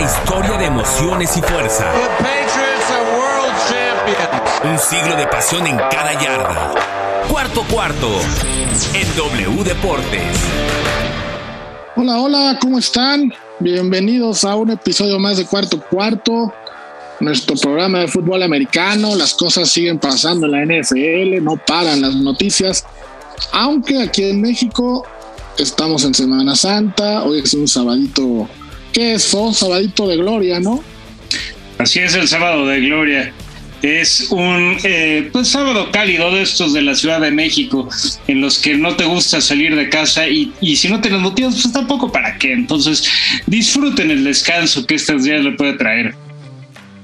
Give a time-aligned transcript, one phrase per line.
[0.00, 1.92] historia de emociones y fuerza.
[4.64, 6.74] Un siglo de pasión en cada yarda.
[7.28, 8.08] Cuarto cuarto
[8.94, 10.22] en W Deportes.
[11.96, 13.32] Hola, hola, ¿cómo están?
[13.58, 16.52] Bienvenidos a un episodio más de Cuarto Cuarto,
[17.20, 19.14] nuestro programa de fútbol americano.
[19.16, 22.86] Las cosas siguen pasando en la NFL, no paran las noticias,
[23.52, 25.06] aunque aquí en México
[25.58, 28.48] estamos en Semana Santa, hoy es un sabadito,
[28.92, 29.32] ¿qué es?
[29.34, 30.82] Un sabadito de gloria, ¿no?
[31.78, 33.32] Así es el sábado de gloria.
[33.82, 37.88] Es un eh, pues, sábado cálido de estos de la Ciudad de México,
[38.26, 41.54] en los que no te gusta salir de casa y, y si no tienes motivos,
[41.54, 42.52] pues tampoco para qué.
[42.52, 43.08] Entonces,
[43.46, 46.14] disfruten el descanso que estos días le puede traer.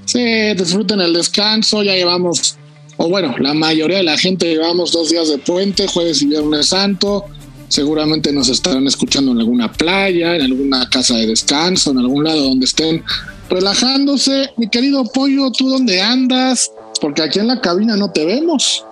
[0.04, 0.22] Sí,
[0.54, 2.58] disfruten el descanso, ya llevamos,
[2.98, 6.68] o bueno, la mayoría de la gente llevamos dos días de puente, jueves y viernes
[6.68, 7.24] santo.
[7.68, 12.42] Seguramente nos estarán escuchando en alguna playa, en alguna casa de descanso, en algún lado
[12.42, 13.02] donde estén
[13.50, 14.50] relajándose.
[14.56, 16.70] Mi querido Pollo, ¿tú dónde andas?
[17.00, 18.84] Porque aquí en la cabina no te vemos.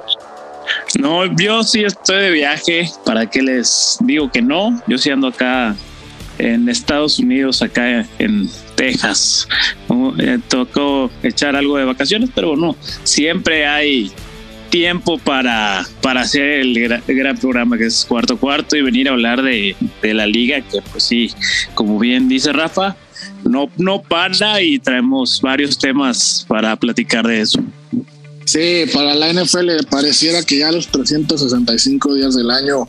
[0.99, 2.91] No, yo sí estoy de viaje.
[3.05, 4.83] ¿Para qué les digo que no?
[4.87, 5.77] Yo sí ando acá
[6.39, 9.49] en Estados Unidos, acá en Texas.
[10.19, 14.11] Eh, tocó echar algo de vacaciones, pero no, siempre hay
[14.75, 16.75] tiempo para, para hacer el
[17.07, 20.83] gran, programa que es cuarto cuarto y venir a hablar de, de la liga, que
[20.91, 21.31] pues sí,
[21.77, 22.97] como bien dice Rafa,
[23.45, 27.61] no, no para y traemos varios temas para platicar de eso.
[28.47, 32.85] Sí, para la NFL pareciera que ya los 365 días del año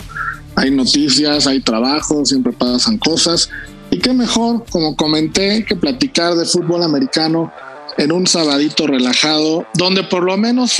[0.56, 3.47] hay noticias, hay trabajo, siempre pasan cosas.
[3.91, 7.53] Y qué mejor, como comenté, que platicar de fútbol americano
[7.97, 10.77] en un sabadito relajado, donde por lo menos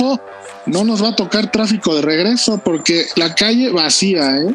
[0.66, 4.54] no nos va a tocar tráfico de regreso, porque la calle vacía, ¿eh?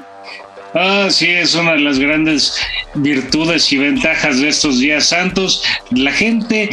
[0.73, 2.53] Ah, sí, es una de las grandes
[2.95, 5.61] virtudes y ventajas de estos días santos.
[5.91, 6.69] La gente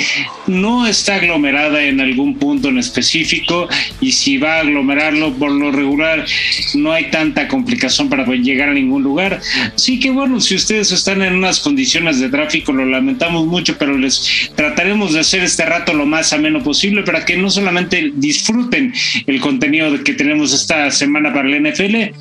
[0.47, 3.69] no está aglomerada en algún punto en específico
[4.01, 6.25] y si va a aglomerarlo por lo regular
[6.75, 9.41] no hay tanta complicación para llegar a ningún lugar.
[9.75, 13.99] Sí que bueno, si ustedes están en unas condiciones de tráfico lo lamentamos mucho, pero
[13.99, 18.95] les trataremos de hacer este rato lo más ameno posible para que no solamente disfruten
[19.27, 22.15] el contenido que tenemos esta semana para el NFL,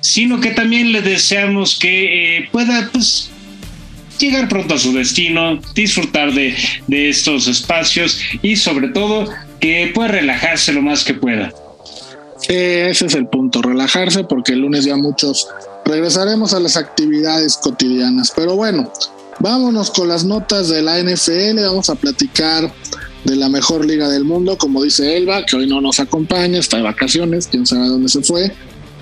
[0.00, 3.30] sino que también le deseamos que eh, pueda pues,
[4.18, 6.54] llegar pronto a su destino, disfrutar de,
[6.86, 9.28] de estos espacios y sobre todo
[9.60, 11.52] que pueda relajarse lo más que pueda.
[12.48, 15.48] ese es el punto, relajarse porque el lunes ya muchos
[15.84, 18.32] regresaremos a las actividades cotidianas.
[18.34, 18.92] Pero bueno,
[19.40, 22.72] vámonos con las notas de la NFL, vamos a platicar
[23.24, 26.76] de la mejor liga del mundo, como dice Elba, que hoy no nos acompaña, está
[26.76, 28.52] de vacaciones, quién sabe dónde se fue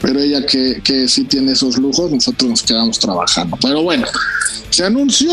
[0.01, 3.59] pero ella que, que sí tiene esos lujos, nosotros nos quedamos trabajando.
[3.61, 4.07] Pero bueno,
[4.71, 5.33] se anunció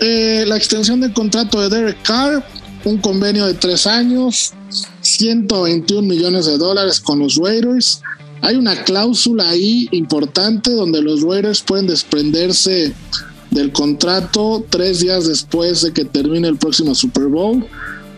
[0.00, 2.44] eh, la extensión del contrato de Derek Carr,
[2.84, 4.52] un convenio de tres años,
[5.00, 8.02] 121 millones de dólares con los Raiders.
[8.42, 12.92] Hay una cláusula ahí importante donde los Raiders pueden desprenderse
[13.50, 17.66] del contrato tres días después de que termine el próximo Super Bowl.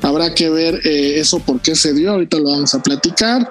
[0.02, 3.50] Habrá que ver eh, eso por qué se dio, ahorita lo vamos a platicar.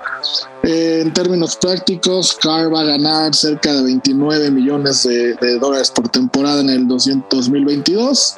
[0.63, 6.09] Eh, en términos prácticos, Carr va a ganar cerca de 29 millones de, dólares por
[6.09, 8.35] temporada en el 2022.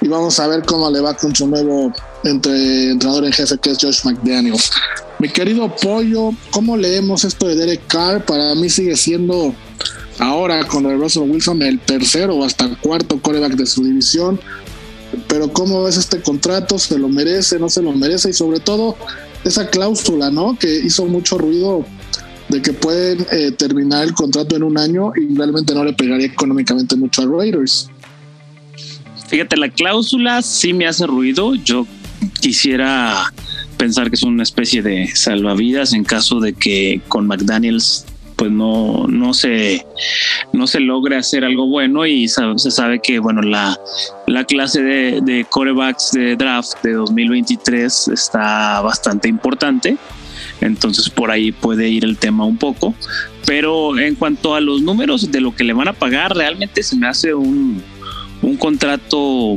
[0.00, 1.92] Y vamos a ver cómo le va con su nuevo
[2.24, 4.56] entre, entrenador en jefe que es Josh McDaniel.
[5.18, 8.24] Mi querido Pollo, ¿cómo leemos esto de Derek Carr?
[8.24, 9.54] Para mí sigue siendo
[10.18, 14.40] ahora con el Russell Wilson el tercero o hasta cuarto coreback de su división
[15.28, 16.78] pero ¿cómo ves este contrato?
[16.78, 17.58] ¿Se lo merece?
[17.58, 18.30] ¿No se lo merece?
[18.30, 18.96] Y sobre todo
[19.44, 20.58] esa cláusula, ¿no?
[20.58, 21.84] Que hizo mucho ruido
[22.48, 26.26] de que pueden eh, terminar el contrato en un año y realmente no le pegaría
[26.26, 27.90] económicamente mucho a Raiders.
[29.28, 31.54] Fíjate, la cláusula sí me hace ruido.
[31.54, 31.86] Yo
[32.40, 33.32] quisiera
[33.76, 39.06] pensar que es una especie de salvavidas en caso de que con McDaniels pues no,
[39.08, 39.86] no se
[40.52, 43.78] no se logre hacer algo bueno y se sabe que bueno la,
[44.34, 49.96] la clase de, corebacks de draft de 2023 está bastante importante
[50.60, 52.94] entonces por ahí puede ir el tema un poco
[53.46, 56.96] pero en cuanto a los números de lo que le van a pagar realmente se
[56.96, 57.80] me hace un,
[58.42, 59.56] un contrato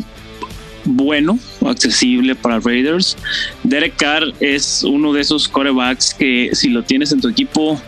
[0.89, 3.17] bueno, accesible para Raiders.
[3.63, 7.81] Derek Carr es uno de esos corebacks que si lo tienes en tu equipo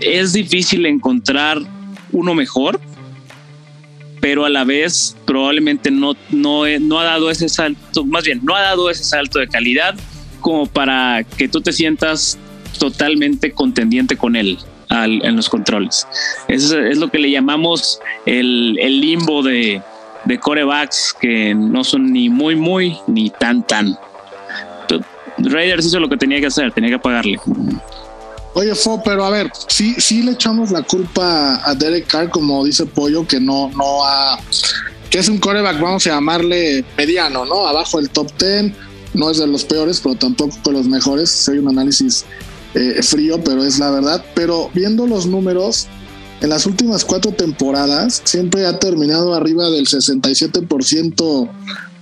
[0.00, 1.58] es difícil encontrar
[2.12, 2.80] uno mejor,
[4.24, 8.56] pero a la vez probablemente no, no, no ha dado ese salto, más bien, no
[8.56, 9.94] ha dado ese salto de calidad
[10.40, 12.38] como para que tú te sientas
[12.78, 16.08] totalmente contendiente con él en los controles.
[16.48, 19.82] Eso es, lo que le llamamos el, limbo de,
[20.24, 23.94] de corebacks que no son ni muy, muy, ni tan, tan.
[25.36, 27.38] Raiders hizo lo que tenía que hacer, tenía que pagarle.
[28.54, 32.64] Oye, Fo, pero a ver, sí, sí le echamos la culpa a Derek Carr, como
[32.64, 34.38] dice Pollo, que no, no ha,
[35.10, 37.66] que es un coreback, vamos a llamarle mediano, ¿no?
[37.66, 38.72] Abajo del top 10,
[39.14, 41.30] no es de los peores, pero tampoco de los mejores.
[41.30, 42.24] Soy un análisis
[42.74, 44.24] eh, frío, pero es la verdad.
[44.34, 45.86] Pero viendo los números,
[46.40, 51.48] en las últimas cuatro temporadas siempre ha terminado arriba del 67%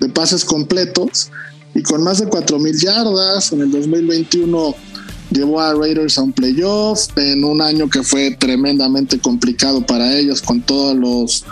[0.00, 1.30] de pases completos
[1.74, 3.52] y con más de 4.000 yardas.
[3.52, 4.74] En el 2021
[5.32, 10.42] llevó a Raiders a un playoff en un año que fue tremendamente complicado para ellos
[10.42, 11.44] con todos los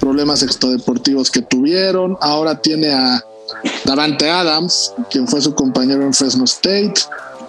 [0.00, 2.16] problemas extradeportivos que tuvieron.
[2.20, 3.22] Ahora tiene a
[3.84, 6.94] Davante Adams, quien fue su compañero en Fresno State.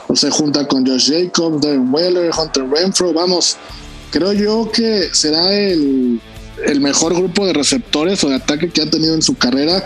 [0.08, 3.12] O se junta con Josh Jacobs, Darren Weller, Hunter Renfro.
[3.14, 3.58] Vamos,
[4.10, 6.22] creo yo que será el,
[6.66, 9.84] el mejor grupo de receptores o de ataque que ha tenido en su carrera.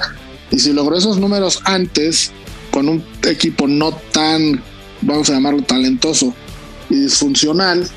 [0.51, 2.31] Y si logró esos números antes,
[2.71, 4.61] con un equipo no tan,
[5.01, 6.33] vamos a llamarlo, talentoso
[6.89, 7.87] y disfuncional,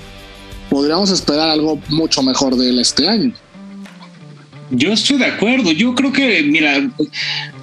[0.70, 3.32] podríamos esperar algo mucho mejor de él este año.
[4.70, 5.72] Yo estoy de acuerdo.
[5.72, 6.88] Yo creo que, mira,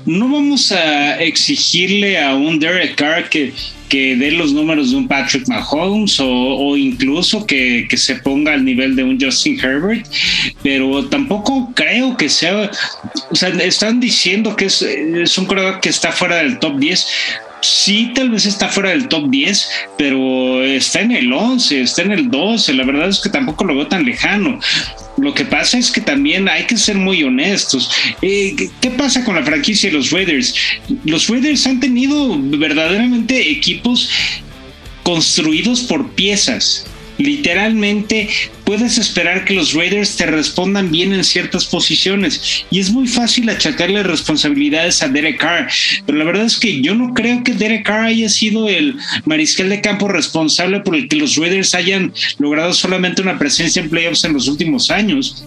[0.06, 3.54] no vamos a exigirle a un Derek Carr que,
[3.90, 8.96] que dé los números de un Patrick Mahomes o, incluso que, se ponga al nivel
[8.96, 10.06] de un Justin Herbert,
[10.64, 12.72] pero tampoco creo que sea,
[13.30, 17.08] o sea, están diciendo que es, es un creo que está fuera del top 10
[17.62, 22.12] sí, tal vez está fuera del top 10, pero está en el 11, está en
[22.12, 22.74] el 12.
[22.74, 24.60] La verdad es que tampoco lo veo tan lejano.
[25.18, 27.92] Lo que pasa es que también hay que ser muy honestos.
[28.22, 30.56] Eh, ¿Qué pasa con la franquicia de los Raiders?
[31.06, 34.10] Los Raiders han tenido verdaderamente equipos
[35.04, 36.86] construidos por piezas
[37.22, 38.30] literalmente
[38.64, 43.50] puedes esperar que los Raiders te respondan bien en ciertas posiciones y es muy fácil
[43.50, 45.70] achacarle responsabilidades a Derek Carr,
[46.06, 48.96] pero la verdad es que yo no creo que Derek Carr haya sido el
[49.26, 53.90] mariscal de campo responsable por el que los Raiders hayan logrado solamente una presencia en
[53.90, 55.44] playoffs en los últimos años.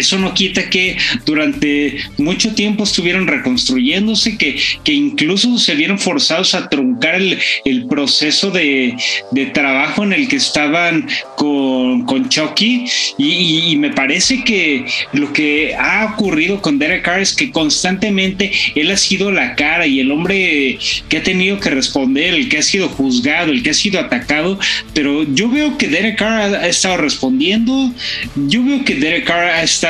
[0.00, 6.54] Eso no quita que durante mucho tiempo estuvieron reconstruyéndose, que, que incluso se vieron forzados
[6.54, 8.96] a truncar el, el proceso de,
[9.30, 11.06] de, trabajo en el que estaban
[11.36, 12.86] con, con Chucky.
[13.18, 18.90] Y, me parece que lo que ha ocurrido con Derek Carr es que constantemente él
[18.90, 22.62] ha sido la cara y el hombre que ha tenido que responder, el que ha
[22.62, 24.58] sido juzgado, el que ha sido atacado.
[24.94, 27.92] Pero yo veo que Derek Carr ha, ha estado respondiendo.
[28.34, 29.89] Yo veo que Derek Carr ha estado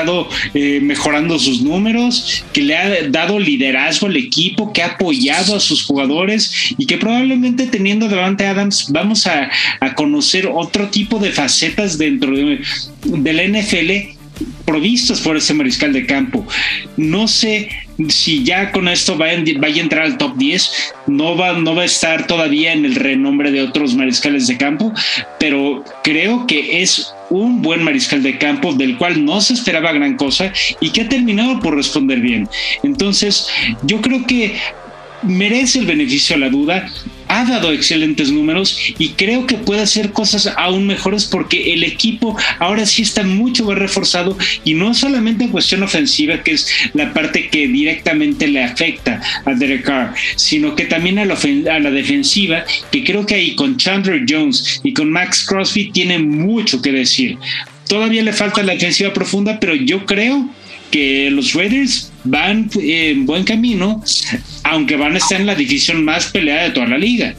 [0.54, 5.60] eh, mejorando sus números, que le ha dado liderazgo al equipo, que ha apoyado a
[5.60, 9.50] sus jugadores y que probablemente teniendo delante Adams vamos a,
[9.96, 12.60] conocer otro tipo de facetas dentro de,
[13.04, 14.16] del NFL
[14.64, 16.46] provistos por ese mariscal de campo.
[16.96, 17.68] No sé
[18.08, 21.86] si ya con esto vaya, a entrar al top 10, no va, no va a
[21.86, 24.92] estar todavía en el renombre de otros mariscales de campo,
[25.38, 30.16] pero creo que es un buen mariscal de campo del cual no se esperaba gran
[30.16, 32.48] cosa y que ha terminado por responder bien.
[32.82, 33.48] Entonces,
[33.82, 34.56] yo creo que
[35.22, 36.90] merece el beneficio a la duda,
[37.30, 42.36] ha dado excelentes números y creo que puede hacer cosas aún mejores porque el equipo
[42.58, 47.12] ahora sí está mucho más reforzado y no solamente en cuestión ofensiva, que es la
[47.12, 51.38] parte que directamente le afecta a Derek Carr, sino que también a la,
[51.72, 56.18] a la defensiva, que creo que ahí con Chandler Jones y con Max Crosby tiene
[56.18, 57.38] mucho que decir.
[57.88, 60.48] Todavía le falta la defensiva profunda, pero yo creo
[60.90, 64.02] que los Raiders van en buen camino,
[64.64, 67.34] aunque van a estar en la división más peleada de toda la liga.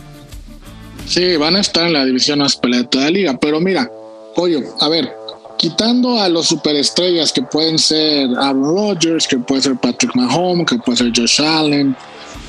[1.05, 3.89] Sí, van a estar en la división más peleada de toda la liga, pero mira,
[4.35, 5.11] pollo, a ver,
[5.57, 10.77] quitando a los superestrellas que pueden ser Aaron Rodgers, que puede ser Patrick Mahomes, que
[10.77, 11.95] puede ser Josh Allen,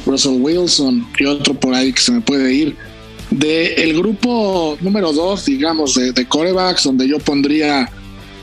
[0.06, 2.76] Russell Wilson y otro por ahí que se me puede ir.
[3.30, 7.90] De grupo número dos, digamos, de, de corebacks, donde yo pondría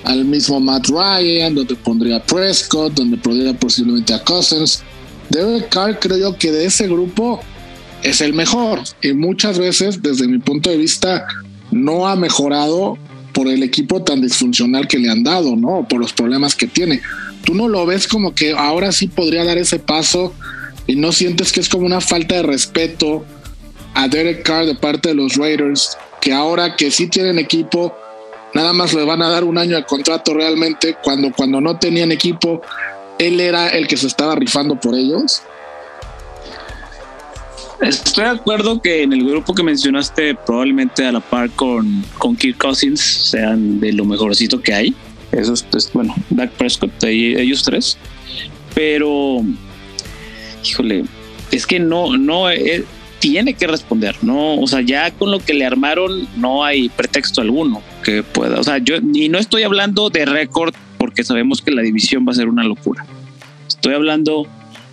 [0.03, 4.83] al mismo Matt Ryan, donde pondría Prescott, donde pondría posiblemente a Cousins.
[5.29, 7.39] Derek Carr creo yo que de ese grupo
[8.03, 11.27] es el mejor y muchas veces desde mi punto de vista
[11.71, 12.97] no ha mejorado
[13.33, 15.87] por el equipo tan disfuncional que le han dado, ¿no?
[15.87, 17.01] Por los problemas que tiene.
[17.43, 20.33] Tú no lo ves como que ahora sí podría dar ese paso
[20.87, 23.23] y no sientes que es como una falta de respeto
[23.93, 27.95] a Derek Carr de parte de los Raiders, que ahora que sí tienen equipo,
[28.53, 32.11] nada más le van a dar un año de contrato realmente cuando, cuando no tenían
[32.11, 32.61] equipo,
[33.17, 35.41] él era el que se estaba rifando por ellos.
[37.81, 42.35] Estoy de acuerdo que en el grupo que mencionaste, probablemente a la par con, con
[42.35, 44.95] Kirk Cousins, sean de lo mejorcito que hay.
[45.31, 47.97] Eso es, bueno, Dak Prescott, ellos tres.
[48.73, 49.41] pero,
[50.65, 51.05] híjole,
[51.51, 52.83] es que no, no, eh,
[53.19, 57.41] tiene que responder, no, o sea, ya con lo que le armaron no hay pretexto
[57.41, 61.71] alguno que pueda, o sea, yo, y no estoy hablando de récord porque sabemos que
[61.71, 63.05] la división va a ser una locura.
[63.67, 64.47] Estoy hablando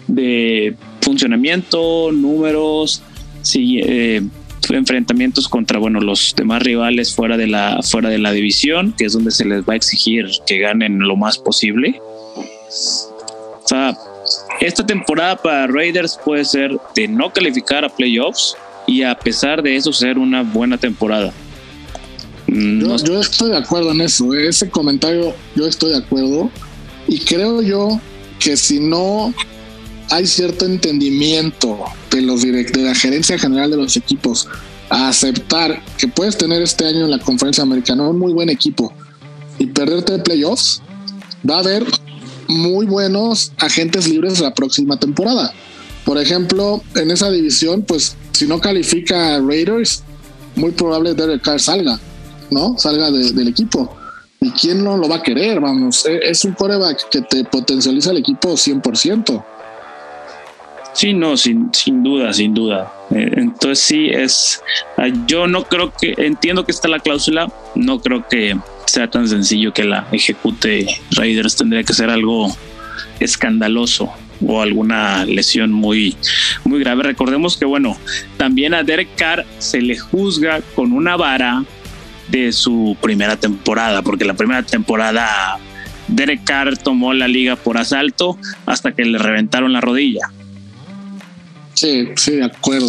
[0.06, 3.02] de funcionamiento, números,
[3.42, 4.23] sí, eh,
[4.68, 9.14] enfrentamientos contra bueno los demás rivales fuera de la fuera de la división, que es
[9.14, 12.00] donde se les va a exigir que ganen lo más posible.
[12.00, 13.96] O sea,
[14.61, 18.56] esta temporada para Raiders puede ser de no calificar a playoffs
[18.87, 21.32] y a pesar de eso ser una buena temporada.
[22.56, 24.48] Yo, yo estoy de acuerdo en eso, ¿eh?
[24.48, 26.50] ese comentario yo estoy de acuerdo
[27.06, 28.00] y creo yo
[28.38, 29.34] que si no
[30.10, 31.78] hay cierto entendimiento
[32.10, 34.48] de los de la gerencia general de los equipos
[34.88, 38.92] a aceptar que puedes tener este año en la conferencia americana un muy buen equipo
[39.58, 40.80] y perderte de playoffs,
[41.48, 41.84] va a haber
[42.48, 45.52] muy buenos agentes libres la próxima temporada.
[46.04, 50.04] Por ejemplo, en esa división, pues si no califica Raiders,
[50.54, 51.98] muy probable Derek Carr salga,
[52.50, 52.76] ¿no?
[52.78, 53.96] Salga del equipo.
[54.40, 55.60] ¿Y quién no lo va a querer?
[55.60, 59.44] Vamos, e, es un coreback que te potencializa el equipo 100%.
[60.92, 62.92] Sí, no, sin, sin duda, sin duda.
[63.10, 64.62] Eh, entonces sí, es,
[64.96, 69.28] ah, yo no creo que, entiendo que está la cláusula, no creo que sea tan
[69.28, 72.54] sencillo que la ejecute Raiders, tendría que ser algo
[73.20, 74.10] escandaloso
[74.46, 76.16] o alguna lesión muy,
[76.64, 77.02] muy grave.
[77.02, 77.96] Recordemos que, bueno,
[78.36, 81.64] también a Derek Carr se le juzga con una vara
[82.28, 85.59] de su primera temporada, porque la primera temporada
[86.09, 90.30] Derek Carr tomó la liga por asalto hasta que le reventaron la rodilla.
[91.75, 92.88] Sí, sí, de acuerdo.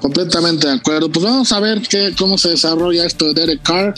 [0.00, 1.10] Completamente de acuerdo.
[1.10, 3.94] Pues vamos a ver qué, cómo se desarrolla esto de Derek Carr.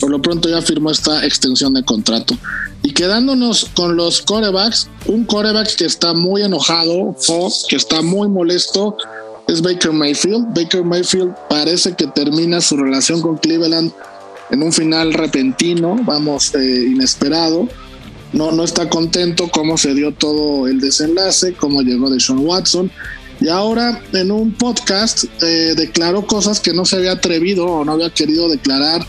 [0.00, 2.36] Por lo pronto ya firmó esta extensión de contrato.
[2.82, 7.14] Y quedándonos con los corebacks, un coreback que está muy enojado,
[7.68, 8.96] que está muy molesto,
[9.52, 10.54] es Baker Mayfield.
[10.54, 13.92] Baker Mayfield parece que termina su relación con Cleveland
[14.50, 17.68] en un final repentino, vamos, eh, inesperado.
[18.32, 22.90] No, no está contento cómo se dio todo el desenlace, cómo llegó de Sean Watson
[23.42, 27.92] y ahora en un podcast eh, declaró cosas que no se había atrevido o no
[27.92, 29.04] había querido declarar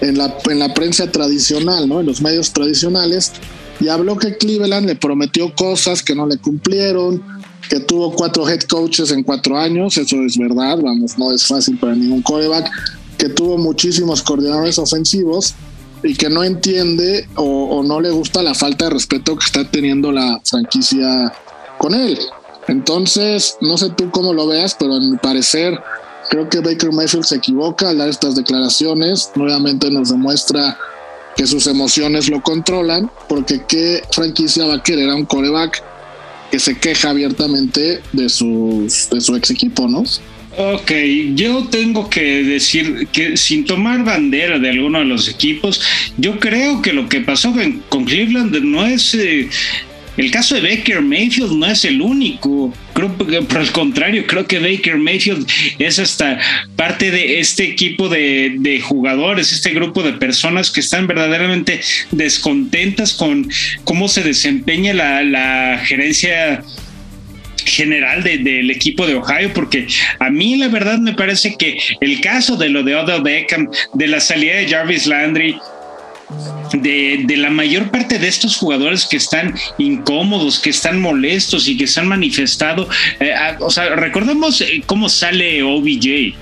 [0.00, 1.98] en la, en la prensa tradicional, ¿no?
[1.98, 3.32] En los medios tradicionales.
[3.80, 7.24] Y habló que Cleveland le prometió cosas que no le cumplieron,
[7.72, 11.78] que tuvo cuatro head coaches en cuatro años, eso es verdad, vamos, no es fácil
[11.78, 12.70] para ningún coreback,
[13.16, 15.54] que tuvo muchísimos coordinadores ofensivos
[16.02, 19.64] y que no entiende o, o no le gusta la falta de respeto que está
[19.70, 21.32] teniendo la franquicia
[21.78, 22.18] con él.
[22.68, 25.80] Entonces, no sé tú cómo lo veas, pero en mi parecer,
[26.28, 29.30] creo que Baker Mayfield se equivoca al dar estas declaraciones.
[29.34, 30.76] Nuevamente nos demuestra
[31.36, 35.82] que sus emociones lo controlan, porque qué franquicia va a querer a un coreback
[36.52, 40.04] que se queja abiertamente de, sus, de su ex equipo, ¿no?
[40.58, 40.92] Ok,
[41.34, 45.80] yo tengo que decir que sin tomar bandera de alguno de los equipos,
[46.18, 47.54] yo creo que lo que pasó
[47.88, 49.48] con, Cleveland no es eh,
[50.16, 52.72] el caso de Baker Mayfield no es el único.
[52.92, 55.46] Creo por el contrario, creo que Baker Mayfield
[55.78, 56.38] es hasta
[56.76, 63.48] parte de este equipo de, jugadores, este grupo de personas que están verdaderamente descontentas con
[63.84, 66.62] cómo se desempeña la, gerencia
[67.64, 69.86] general del equipo de Ohio, porque
[70.18, 74.06] a mí la verdad me parece que el caso de lo de Odell Beckham, de
[74.08, 75.56] la salida de Jarvis Landry,
[76.72, 81.86] de, la mayor parte de estos jugadores que están incómodos, que están molestos y que
[81.86, 82.88] se han manifestado.
[83.20, 86.34] Eh, o sea, recordemos eh, cómo sale OBJ.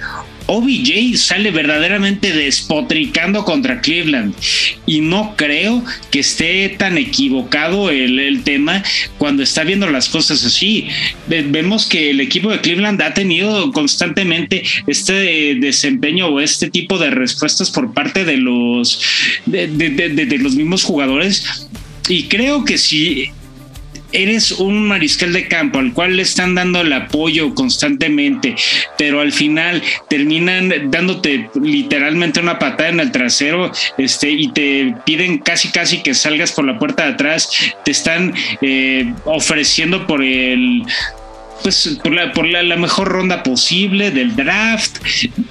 [0.52, 4.34] OBJ sale verdaderamente despotricando contra Cleveland
[4.84, 8.82] y no creo que esté tan equivocado el, tema
[9.18, 10.88] cuando está viendo las cosas así.
[11.28, 17.10] Vemos que el equipo de Cleveland ha tenido constantemente este desempeño o este tipo de
[17.10, 19.00] respuestas por parte de los,
[19.46, 21.68] de, de los mismos jugadores
[22.08, 23.30] y creo que si
[24.12, 28.54] eres un mariscal de campo al cual le están dando el apoyo constantemente,
[28.98, 35.38] pero al final terminan dándote literalmente una patada en el trasero este, y te piden
[35.38, 37.50] casi casi que salgas por la puerta de atrás,
[37.84, 40.84] te están eh, ofreciendo por el
[41.62, 44.98] pues por la, por la, mejor ronda posible del draft.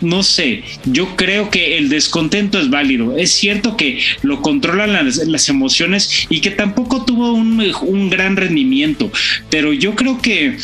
[0.02, 3.18] No sé, yo creo que el descontento es válido.
[3.18, 9.12] Es cierto que lo controlan las, emociones y que tampoco tuvo un, un gran rendimiento,
[9.50, 10.58] pero yo creo que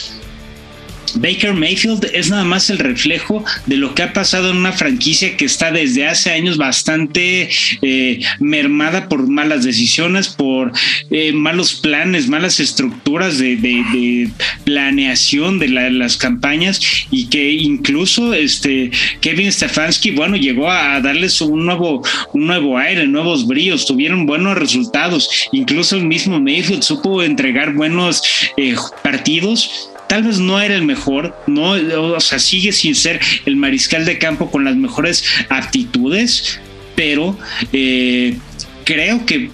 [1.16, 5.38] Baker Mayfield es nada más el reflejo de lo que ha pasado en una franquicia
[5.38, 7.50] que está desde hace años bastante
[7.82, 10.72] eh, mermada por malas decisiones, por
[11.12, 14.30] eh, malos planes, malas estructuras de,
[14.64, 16.80] planeación de las campañas
[17.12, 18.92] y que incluso este
[19.22, 22.04] Kevin Stefanski, bueno, llegó a darles un nuevo,
[22.34, 28.22] un nuevo aire, nuevos bríos, tuvieron buenos resultados, incluso el mismo Mayfield supo entregar buenos
[28.58, 33.56] eh, partidos tal vez no era el mejor, no, o sea, sigue sin ser el
[33.56, 36.60] mariscal de campo con las mejores aptitudes,
[36.96, 37.38] pero
[37.74, 38.38] eh,
[38.84, 39.50] creo que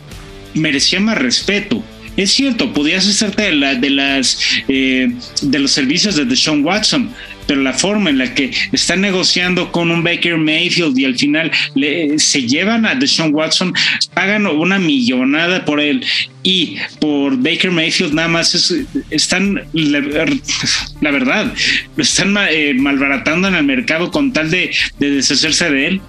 [0.54, 1.84] merecía más respeto.
[2.18, 7.10] Es cierto, podías hacerte de, la, de las eh, de los servicios de Deshaun Watson,
[7.48, 11.52] pero la forma en la que están negociando con un Baker Mayfield y al final
[11.76, 13.74] le, se llevan a Deshaun Watson,
[14.14, 16.04] pagan una millonada por él
[16.44, 18.74] y por Baker Mayfield nada más
[19.10, 21.54] están, la, verdad,
[21.96, 26.02] lo están eh, malbaratando en el mercado con tal de, deshacerse de él,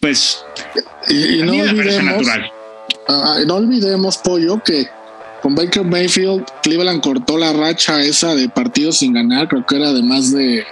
[0.00, 0.44] pues
[1.08, 2.26] y, no, olvidemos,
[3.08, 4.86] ah, no olvidemos, Pollo, que
[5.42, 9.92] con Baker Mayfield, Cleveland cortó la racha esa de partidos sin ganar, creo que era
[9.92, 10.64] de más de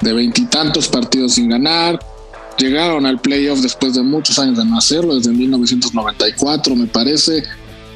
[0.00, 1.98] veintitantos partidos sin ganar.
[2.58, 7.44] Llegaron al playoff después de muchos años de no hacerlo, desde 1994 me parece.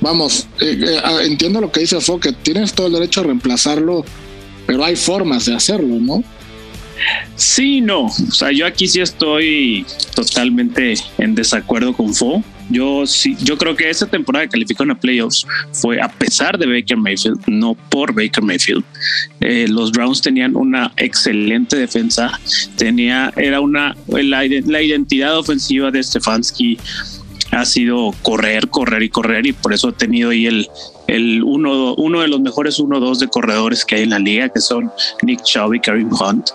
[0.01, 4.05] Vamos, eh, eh, entiendo lo que dice Fo, que tienes todo el derecho a reemplazarlo,
[4.67, 6.23] pero hay formas de hacerlo, ¿no?
[7.35, 8.07] Sí, no.
[8.07, 12.43] O sea, yo aquí sí estoy totalmente en desacuerdo con Fo.
[12.73, 16.67] Yo sí, yo creo que esa temporada que calificó a playoffs fue a pesar de
[16.67, 18.83] Baker Mayfield, no por Baker Mayfield.
[19.41, 22.41] Eh, los Browns tenían una excelente defensa,
[22.77, 26.79] tenía, era una la, identidad ofensiva de Stefanski
[27.51, 30.67] ha sido correr, correr y correr y por eso ha tenido ahí el,
[31.09, 34.61] el uno, uno de los mejores 1-2 de corredores que hay en la liga, que
[34.61, 36.49] son Nick Chubb y Kareem Hunt.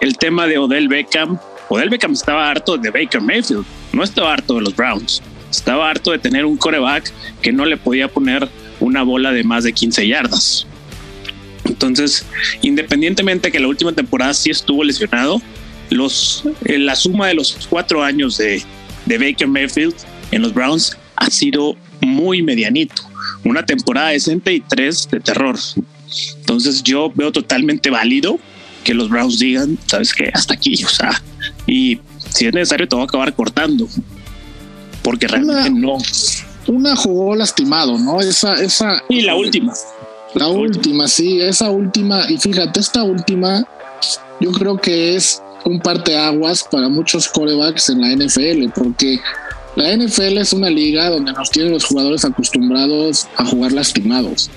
[0.00, 1.38] El tema de Odell Beckham,
[1.68, 5.22] Odell Beckham estaba harto de Baker Mayfield, no estaba harto de los Browns.
[5.56, 8.48] Estaba harto de tener un coreback que no le podía poner
[8.78, 10.66] una bola de más de 15 yardas.
[11.64, 12.26] Entonces,
[12.62, 15.40] independientemente que la última temporada sí estuvo lesionado,
[15.90, 18.62] los, eh, la suma de los cuatro años de,
[19.06, 19.94] de Baker Mayfield
[20.30, 23.02] en los Browns ha sido muy medianito.
[23.44, 25.58] Una temporada decente y tres de terror.
[26.40, 28.38] Entonces yo veo totalmente válido
[28.84, 31.20] que los Browns digan, sabes que hasta aquí, o sea,
[31.66, 31.98] y
[32.30, 33.88] si es necesario te voy a acabar cortando
[35.06, 35.98] porque realmente no.
[36.66, 38.20] Una jugó lastimado, ¿no?
[38.20, 39.04] Esa, esa.
[39.08, 39.72] Y la última.
[40.34, 42.28] La última, sí, esa última.
[42.28, 43.64] Y fíjate, esta última,
[44.40, 49.20] yo creo que es un parteaguas para muchos corebacks en la NFL, porque
[49.76, 54.50] la NFL es una liga donde nos tienen los jugadores acostumbrados a jugar lastimados.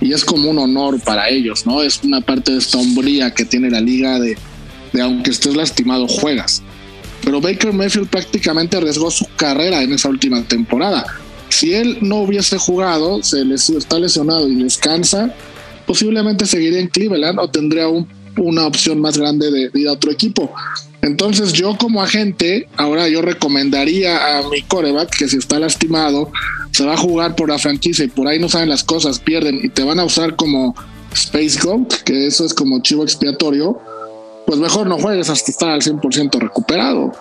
[0.00, 1.82] Y es como un honor para ellos, ¿no?
[1.82, 4.38] Es una parte de esta hombría que tiene la liga de,
[4.92, 6.62] de aunque estés lastimado, juegas
[7.24, 11.04] pero Baker Mayfield prácticamente arriesgó su carrera en esa última temporada.
[11.48, 15.34] Si él no hubiese jugado, se está lesionado y descansa,
[15.86, 17.88] posiblemente seguiría en Cleveland o tendría
[18.36, 20.52] una opción más grande de, ir a otro equipo.
[21.02, 26.30] Entonces yo como agente, ahora yo recomendaría a mi coreback que si está lastimado,
[26.70, 29.60] se va a jugar por la franquicia y por ahí no saben las cosas, pierden
[29.62, 30.74] y te van a usar como
[31.12, 33.80] Space Goat, que eso es como chivo expiatorio,
[34.50, 37.12] pues mejor no juegues hasta estar al 100% recuperado.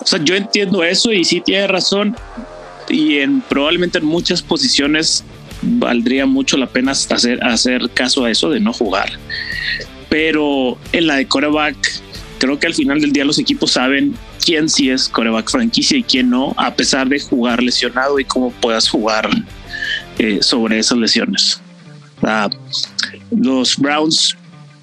[0.00, 2.16] O sea, yo entiendo eso y sí tiene razón.
[2.88, 5.22] Y en probablemente en muchas posiciones
[5.62, 9.12] valdría mucho la pena hacer, hacer caso a eso de no jugar.
[10.08, 12.02] Pero en la de coreback,
[12.38, 16.02] creo que al final del día los equipos saben quién sí es coreback franquicia y
[16.02, 19.30] quién no, a pesar de jugar lesionado y cómo puedas jugar
[20.18, 21.60] eh, sobre esas lesiones.
[23.30, 24.36] los Browns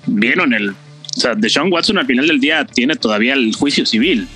[0.05, 0.71] vieron el.
[0.71, 4.27] O sea, Deshaun Watson al final del día tiene todavía el juicio civil.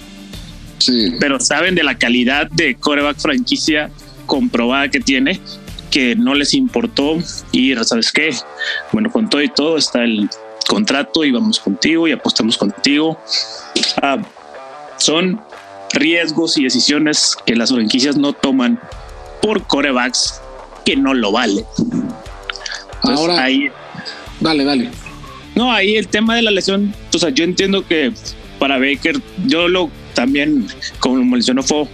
[0.80, 1.13] Sí.
[1.19, 3.89] Pero saben de la calidad de coreback franquicia
[4.25, 5.39] comprobada que tiene,
[5.89, 7.17] que no les importó
[7.51, 8.36] y ¿sabes qué?
[8.91, 10.30] Bueno, con todo y todo está el
[10.67, 13.19] contrato y vamos contigo y apostamos contigo.
[14.01, 14.17] Ah,
[14.97, 15.39] son
[15.93, 18.80] riesgos y decisiones que las franquicias no toman
[19.41, 20.41] por corebacks
[20.86, 21.65] que no lo valen.
[23.01, 23.69] Ahora, ahí,
[24.39, 24.91] dale, dale.
[25.56, 28.12] No, ahí el tema de la lesión, o sea, yo entiendo que
[28.60, 30.68] para Baker, yo lo también,
[31.00, 31.88] como mencionó fue,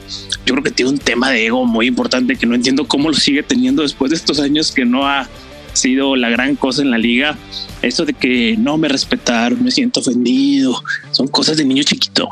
[0.45, 3.15] yo creo que tiene un tema de ego muy importante que no entiendo cómo lo
[3.15, 5.27] sigue teniendo después de estos años que no ha
[5.73, 7.37] sido la gran cosa en la liga.
[7.81, 12.29] Esto de que no me respetaron, me siento ofendido, son cosas de niño chiquito.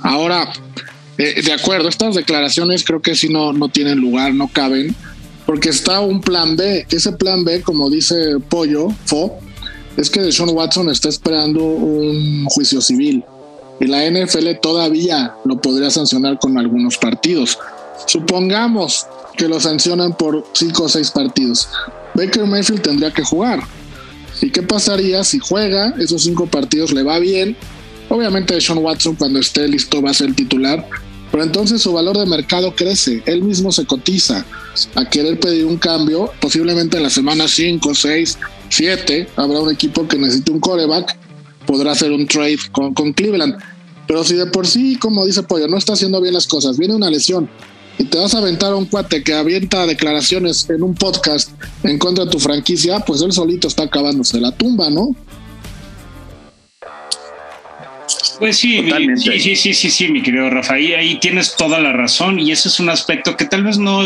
[0.00, 0.50] Ahora,
[1.18, 4.94] eh, de acuerdo, estas declaraciones creo que sí no, no tienen lugar, no caben,
[5.46, 6.86] porque está un plan B.
[6.90, 9.38] Ese plan B, como dice Pollo, Fo,
[9.96, 13.24] es que Deshaun Watson está esperando un juicio civil
[13.80, 17.58] y la NFL todavía lo podría sancionar con algunos partidos.
[18.06, 21.68] Supongamos que lo sancionan por cinco o seis partidos.
[22.14, 23.62] Baker Mayfield tendría que jugar.
[24.40, 27.56] ¿Y qué pasaría si juega esos cinco partidos, le va bien?
[28.08, 30.86] Obviamente Sean Watson cuando esté listo va a ser titular,
[31.30, 34.44] pero entonces su valor de mercado crece, él mismo se cotiza
[34.94, 38.38] a querer pedir un cambio, posiblemente en la semana 5, 6,
[38.72, 41.16] 7 habrá un equipo que necesite un coreback,
[41.66, 43.56] podrá hacer un trade con, con Cleveland.
[44.06, 46.94] Pero si de por sí, como dice Pollo, no está haciendo bien las cosas, viene
[46.94, 47.48] una lesión
[47.98, 51.50] y te vas a aventar a un cuate que avienta declaraciones en un podcast
[51.82, 55.14] en contra de tu franquicia, pues él solito está acabándose la tumba, ¿no?
[58.38, 58.84] Pues sí,
[59.16, 62.50] sí, sí, sí, sí, sí, mi querido Rafa, ahí, ahí tienes toda la razón y
[62.50, 64.02] ese es un aspecto que tal vez no,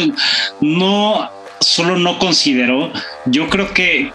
[0.60, 2.92] no, solo no consideró.
[3.26, 4.10] Yo creo que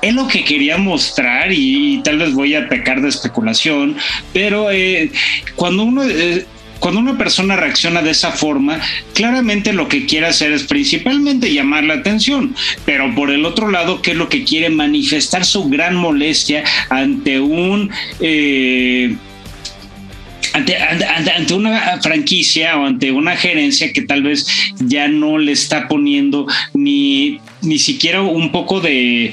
[0.00, 3.96] es lo que quería mostrar y, tal vez voy a pecar de especulación,
[4.32, 5.10] pero eh,
[5.56, 6.02] cuando uno...
[6.04, 6.46] Eh,
[6.82, 8.80] cuando una persona reacciona de esa forma,
[9.14, 14.02] claramente lo que quiere hacer es principalmente llamar la atención, pero por el otro lado,
[14.02, 14.68] ¿qué es lo que quiere?
[14.68, 17.88] Manifestar su gran molestia ante un...
[18.18, 19.14] Eh,
[20.54, 24.44] ante, ante, una franquicia o ante una gerencia que tal vez
[24.80, 29.32] ya no le está poniendo ni, ni siquiera un poco de,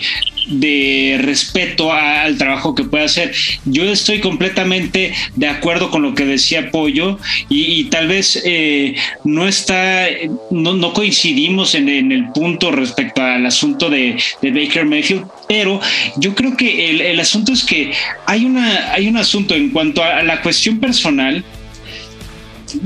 [0.50, 3.34] de respeto al trabajo que puede hacer.
[3.66, 9.48] Yo estoy completamente de acuerdo con lo que decía Pollo y, tal vez eh, no
[9.48, 10.08] está,
[10.50, 15.80] no, coincidimos en, el punto respecto al asunto de, Baker Mayfield, pero
[16.18, 17.92] yo creo que el, asunto es que
[18.26, 21.44] hay, una, hay un asunto en cuanto a la cuestión personal.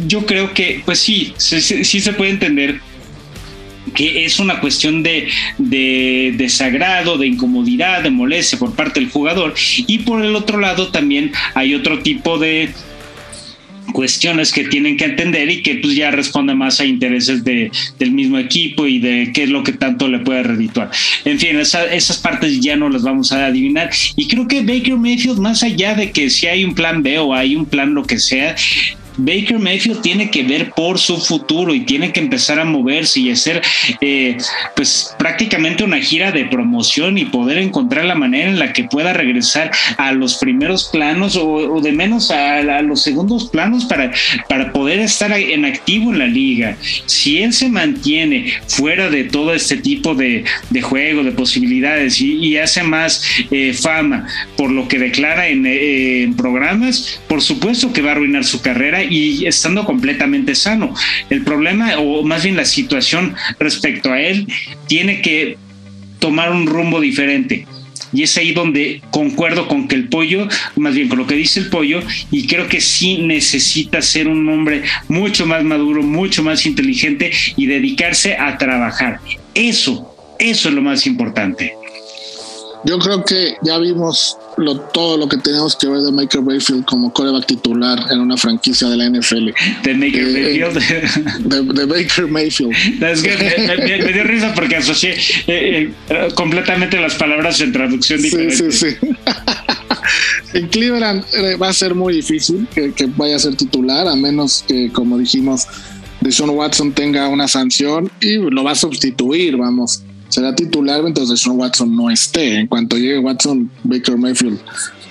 [0.08, 2.80] Yo creo que, pues sí, sí se puede entender
[3.94, 5.30] que es una cuestión de,
[6.38, 9.54] desagrado, de incomodidad, de molestia por parte del jugador.
[9.88, 12.70] Y por el otro lado también hay otro tipo de
[13.92, 18.12] cuestiones que tienen que entender y que pues ya responde más a intereses de, del
[18.12, 20.90] mismo equipo y de qué es lo que tanto le puede redituar.
[21.26, 23.90] En fin, esas partes ya no las vamos a adivinar.
[24.16, 27.34] Y creo que Baker Mayfield, más allá de que si hay un plan B o
[27.34, 28.56] hay un plan lo que sea,
[29.18, 33.32] Baker Mayfield tiene que ver por su futuro y tiene que empezar a moverse y
[33.32, 33.62] hacer
[34.02, 34.38] eh,
[34.76, 39.14] pues prácticamente una gira de promoción y poder encontrar la manera en la que pueda
[39.14, 44.12] regresar a los primeros planos o, de menos a, los segundos planos para,
[44.50, 46.78] para poder estar en activo en la liga.
[47.06, 50.44] Si él se mantiene fuera de todo este tipo de,
[50.82, 56.36] juego, de posibilidades y, hace más eh, fama por lo que declara en, eh, en
[56.36, 60.94] programas, por supuesto que va a arruinar su carrera y estando completamente sano.
[61.30, 64.48] El problema, o más bien la situación respecto a él,
[64.88, 65.58] tiene que
[66.20, 67.68] tomar un rumbo diferente.
[68.14, 71.60] Y es ahí donde concuerdo con que el pollo, más bien con lo que dice
[71.60, 72.00] el pollo,
[72.32, 77.66] y creo que sí necesita ser un hombre mucho más maduro, mucho más inteligente y
[77.66, 79.20] dedicarse a trabajar.
[79.56, 81.74] Eso, eso es lo más importante.
[82.86, 86.86] Yo creo que ya vimos lo, todo lo que tenemos que ver de Michael Bayfield
[86.86, 89.50] como coreback titular en una franquicia de la NFL.
[89.84, 91.74] De Baker eh, Mayfield.
[91.74, 93.04] De, Baker Mayfield.
[93.04, 95.16] Es que me, dio risa porque asocié
[95.48, 98.56] eh, eh, completamente las palabras en traducción diferente.
[98.56, 99.08] Sí, sí, sí.
[100.54, 101.24] en Cleveland
[101.62, 105.18] va a ser muy difícil que, que, vaya a ser titular, a menos que, como
[105.18, 105.68] dijimos,
[106.22, 111.60] Deshaun Watson tenga una sanción y lo va a sustituir, vamos será titular mientras Sean
[111.60, 112.62] Watson no esté.
[112.62, 114.60] En cuanto llegue Watson, Baker Mayfield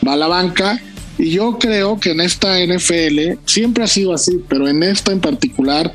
[0.06, 0.82] va a la banca.
[1.16, 5.20] Y yo creo que en esta NFL siempre ha sido así, pero en esta en
[5.20, 5.94] particular,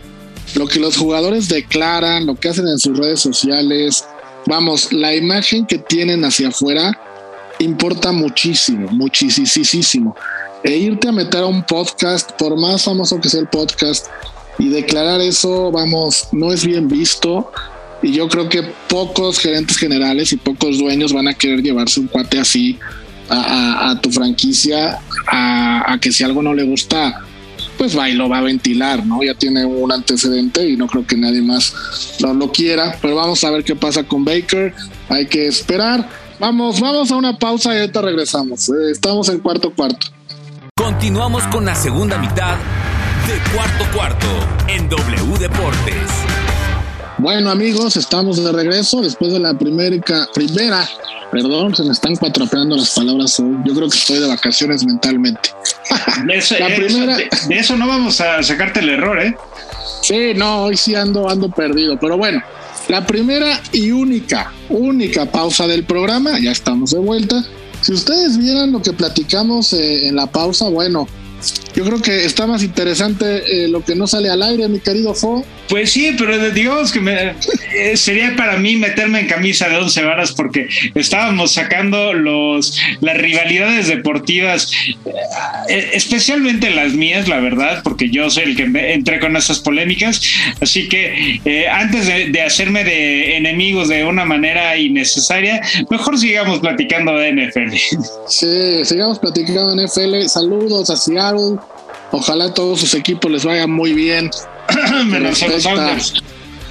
[0.56, 4.06] lo que los jugadores declaran, lo que hacen en sus redes sociales,
[4.46, 6.98] vamos, la imagen que tienen hacia afuera
[7.60, 10.16] importa muchísimo, muchísimo.
[10.64, 14.08] E irte a meter a un podcast, por más famoso que sea el podcast,
[14.58, 17.52] y declarar eso, vamos, no es bien visto
[18.08, 22.08] y yo creo que pocos gerentes generales y pocos dueños van a querer llevarse un
[22.08, 22.80] cuate así
[23.30, 27.22] a, tu franquicia, a, que si algo no le gusta,
[27.78, 29.22] pues va y lo va a ventilar, ¿no?
[29.22, 31.74] Ya tiene un antecedente y no creo que nadie más
[32.22, 34.74] lo, lo quiera, pero vamos a ver qué pasa con Baker,
[35.10, 36.10] hay que esperar.
[36.40, 38.70] Vamos, vamos a una pausa y ahorita regresamos.
[38.70, 40.08] Eh, estamos en cuarto cuarto.
[40.78, 42.56] Continuamos con la segunda mitad
[43.28, 44.28] de cuarto cuarto
[44.70, 46.27] en W Deportes.
[47.20, 49.98] Bueno amigos, estamos de regreso después de la primera,
[50.36, 50.88] primera,
[51.32, 53.58] perdón, se me están cuatropeando las palabras hoy.
[53.66, 55.50] Yo creo que estoy de vacaciones mentalmente.
[56.28, 57.18] De eso, la primera...
[57.18, 59.36] de, eso no vamos a sacarte el error, ¿eh?
[60.04, 62.40] Sí, no, hoy sí ando, ando perdido, pero bueno,
[62.88, 67.44] la primera y única, única pausa del programa, ya estamos de vuelta,
[67.82, 71.08] Si ustedes vieran lo que platicamos eh, en la pausa, bueno,
[71.76, 75.14] yo creo que está más interesante eh, lo que no sale al aire, mi querido
[75.14, 75.46] Fo.
[75.70, 77.36] Pues sí, pero digamos que me,
[77.76, 83.18] eh, sería para mí meterme en camisa de once varas porque estábamos sacando los las
[83.18, 84.72] rivalidades deportivas,
[85.70, 90.22] eh, especialmente las mías, la verdad, porque yo soy el que entré con esas polémicas.
[90.62, 97.14] Así que antes de, de, hacerme de enemigos de una manera innecesaria, mejor sigamos platicando
[97.18, 97.76] de NFL.
[98.28, 100.28] Sí, sigamos platicando de NFL.
[100.28, 100.98] Saludos a
[101.30, 101.60] Seattle.
[102.12, 104.30] Ojalá a todos sus equipos les vaya muy bien.
[105.20, 105.44] Los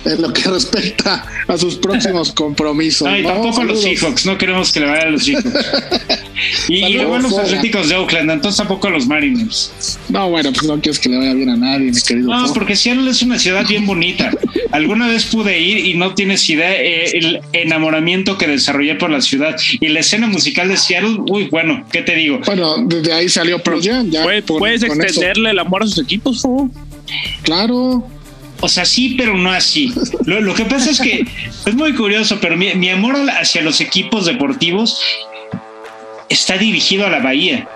[0.07, 3.07] en lo que respecta a sus próximos compromisos.
[3.07, 5.51] Ay, tampoco a los Seahawks, no queremos que le vaya a los Seahawks.
[6.69, 9.99] y, y luego a los Atléticos de Oakland, entonces tampoco a los Mariners.
[10.09, 12.29] No, bueno, pues no quieres que le vaya bien a nadie, mi querido.
[12.29, 14.31] No, porque Seattle es una ciudad bien bonita.
[14.73, 19.21] Alguna vez pude ir y no tienes idea eh, el enamoramiento que desarrollé por la
[19.21, 19.57] ciudad.
[19.81, 22.41] Y la escena musical de Seattle, uy, bueno, ¿qué te digo?
[22.45, 24.11] Bueno, desde ahí salió Pro Jam.
[24.11, 26.71] Ya ¿Puedes, por, ¿puedes extenderle el amor a sus equipos, Fo?
[27.43, 28.07] Claro.
[28.61, 29.93] O sea, sí, pero no así.
[30.25, 31.25] Lo, que pasa es que
[31.67, 35.01] es muy curioso, pero mi, mi, amor hacia los equipos deportivos
[36.29, 37.69] está dirigido a la bahía.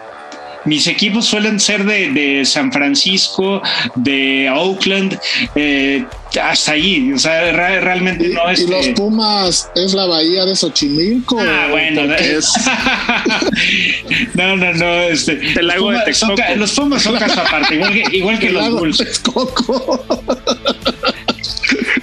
[0.65, 3.63] Mis equipos suelen ser de, de San Francisco,
[3.95, 5.19] de Oakland,
[5.55, 6.05] eh,
[6.39, 7.13] hasta ahí.
[7.13, 8.61] O sea, re, realmente y, no es.
[8.61, 11.39] Y los Pumas es la bahía de Xochimilco.
[11.41, 12.03] Ah, bueno.
[12.15, 12.53] Es...
[14.35, 15.03] no, no, no.
[15.03, 16.37] Este, el lago de Texcoco.
[16.37, 18.99] Son, los Pumas son caso aparte, igual que, igual que el los lago Bulls.
[18.99, 20.05] De Texcoco.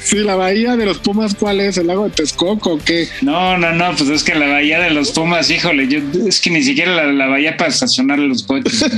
[0.08, 1.76] Sí, la bahía de los Pumas, ¿cuál es?
[1.78, 3.10] ¿El lago de Texcoco o qué?
[3.22, 6.50] No, no, no, pues es que la bahía de los Pumas, híjole, yo, es que
[6.50, 8.86] ni siquiera la, la bahía para estacionar los coches.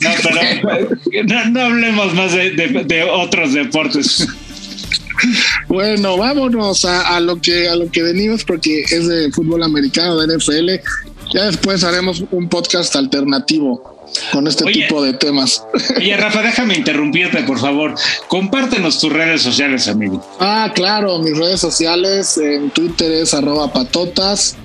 [0.00, 4.26] No, pero no, no hablemos más de, de, de, otros deportes.
[5.66, 10.16] Bueno, vámonos a, a, lo que a lo que venimos porque es de fútbol americano,
[10.16, 10.70] de NFL.
[11.34, 13.97] Ya después haremos un podcast alternativo
[14.32, 15.64] con este oye, tipo de temas.
[15.96, 17.94] Oye, Rafa, déjame interrumpirte, por favor.
[18.28, 20.24] Compártenos tus redes sociales, amigo.
[20.40, 24.56] Ah, claro, mis redes sociales en Twitter es arroba patotas.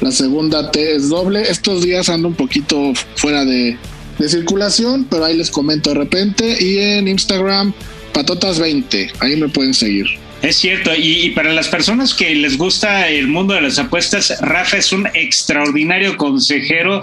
[0.00, 1.42] La segunda T es doble.
[1.42, 3.78] Estos días ando un poquito fuera de,
[4.18, 6.56] de circulación, pero ahí les comento de repente.
[6.60, 7.72] Y en Instagram,
[8.12, 9.12] patotas20.
[9.20, 10.21] Ahí me pueden seguir.
[10.42, 14.76] Es cierto, y, para las personas que les gusta el mundo de las apuestas, Rafa
[14.76, 17.00] es un extraordinario consejero,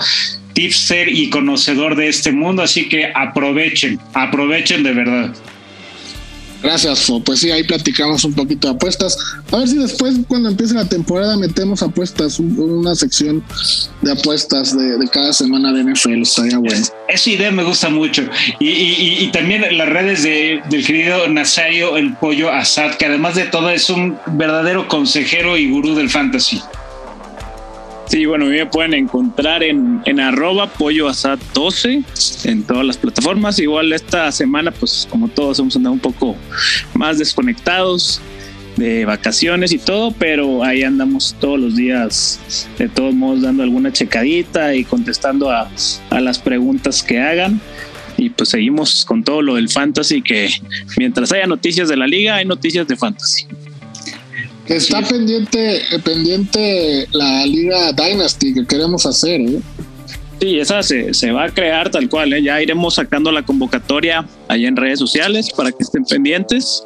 [0.51, 5.33] tipster y conocedor de este mundo, así que aprovechen, aprovechen de verdad.
[6.61, 7.21] Gracias, Fo.
[7.21, 9.17] Pues sí, ahí platicamos un poquito de apuestas.
[9.51, 13.43] A ver si después, cuando empiece la temporada, metemos apuestas, una sección
[14.01, 16.21] de apuestas de, de cada semana de NFL.
[16.21, 16.85] Estaría bueno.
[17.07, 18.23] Esa idea me gusta mucho.
[18.59, 23.35] Y, y, y también las redes de, del querido Nazario, el pollo Asad, que además
[23.35, 26.61] de todo es un verdadero consejero y gurú del fantasy.
[28.09, 32.03] Sí, bueno, me pueden encontrar en, en arroba pollo asad 12
[32.45, 33.59] en todas las plataformas.
[33.59, 36.35] Igual esta semana, pues como todos hemos andado un poco
[36.95, 38.19] más desconectados
[38.77, 43.93] de vacaciones y todo, pero ahí andamos todos los días, de todos modos, dando alguna
[43.93, 45.69] checadita y contestando a,
[46.09, 47.61] a las preguntas que hagan.
[48.17, 50.49] Y pues seguimos con todo lo del fantasy, que
[50.97, 53.45] mientras haya noticias de la liga, hay noticias de fantasy.
[54.69, 55.13] Está sí.
[55.13, 59.41] pendiente, pendiente la Liga Dynasty que queremos hacer.
[59.41, 59.59] ¿eh?
[60.39, 62.33] Sí, esa se, se, va a crear tal cual.
[62.33, 62.43] ¿eh?
[62.43, 66.83] Ya iremos sacando la convocatoria allá en redes sociales para que estén pendientes,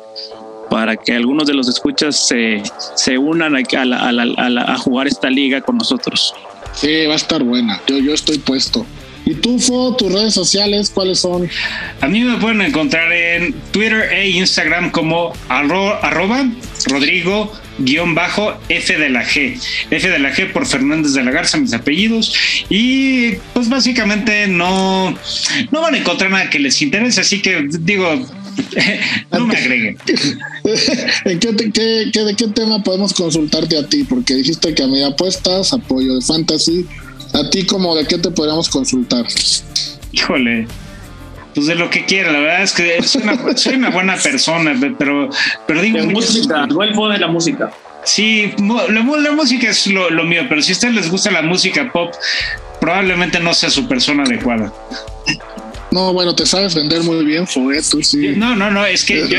[0.69, 2.63] para que algunos de los escuchas se,
[2.95, 4.11] se unan a, a, la, a,
[4.49, 6.33] la, a, jugar esta liga con nosotros.
[6.73, 7.81] Sí, va a estar buena.
[7.85, 8.85] Yo, yo estoy puesto.
[9.25, 11.47] ¿Y tú, Fo, tus redes sociales, cuáles son?
[12.01, 16.45] A mí me pueden encontrar en Twitter e Instagram como arro, arroba
[16.87, 19.59] Rodrigo guion bajo F de la G.
[19.89, 22.33] F de la G por Fernández de la Garza, mis apellidos.
[22.69, 25.17] Y pues básicamente no,
[25.71, 28.25] no van a encontrar nada que les interese, así que digo,
[29.31, 29.97] no me agreguen.
[31.25, 34.03] ¿En qué, qué, qué, ¿De qué tema podemos consultarte a ti?
[34.03, 36.85] Porque dijiste que a mí apuestas, apoyo de fantasy.
[37.33, 39.25] ¿A ti como de qué te podríamos consultar?
[40.11, 40.67] Híjole,
[41.53, 44.75] pues de lo que quiera, la verdad es que soy una, soy una buena persona,
[44.97, 45.29] pero,
[45.67, 45.99] pero digo...
[45.99, 47.71] De música, el de la música.
[48.05, 51.41] Sí, la, la música es lo, lo, mío, pero si a ustedes les gusta la
[51.41, 52.13] música pop,
[52.81, 54.73] probablemente no sea su persona adecuada.
[55.93, 58.33] No, bueno, te sabes vender muy bien, Fue, tú sí.
[58.35, 59.37] No, no, no, es que yo,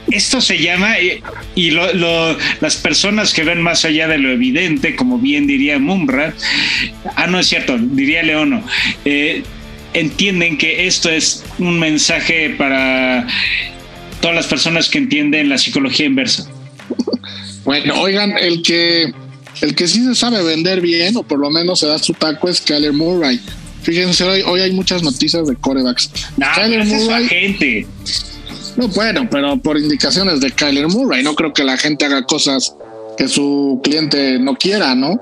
[0.10, 1.22] esto se llama, y,
[1.54, 5.78] y lo, lo, las personas que ven más allá de lo evidente, como bien diría
[5.78, 6.34] Mumra,
[7.14, 8.64] ah, no es cierto, diría Leono,
[9.04, 9.42] eh,
[9.94, 13.26] entienden que esto es un mensaje para
[14.20, 16.46] todas las personas que entienden la psicología inversa.
[17.64, 19.12] Bueno, oigan, el que
[19.62, 22.48] El que sí se sabe vender bien, o por lo menos se da su taco,
[22.48, 23.40] es Kyler Murray.
[23.82, 26.10] Fíjense, hoy, hoy hay muchas noticias de corebacks.
[26.36, 27.26] No, Kyler Murray.
[27.28, 27.86] gente.
[28.76, 32.74] No, bueno, pero por indicaciones de Kyler Murray, no creo que la gente haga cosas
[33.18, 35.20] que su cliente no quiera, ¿no?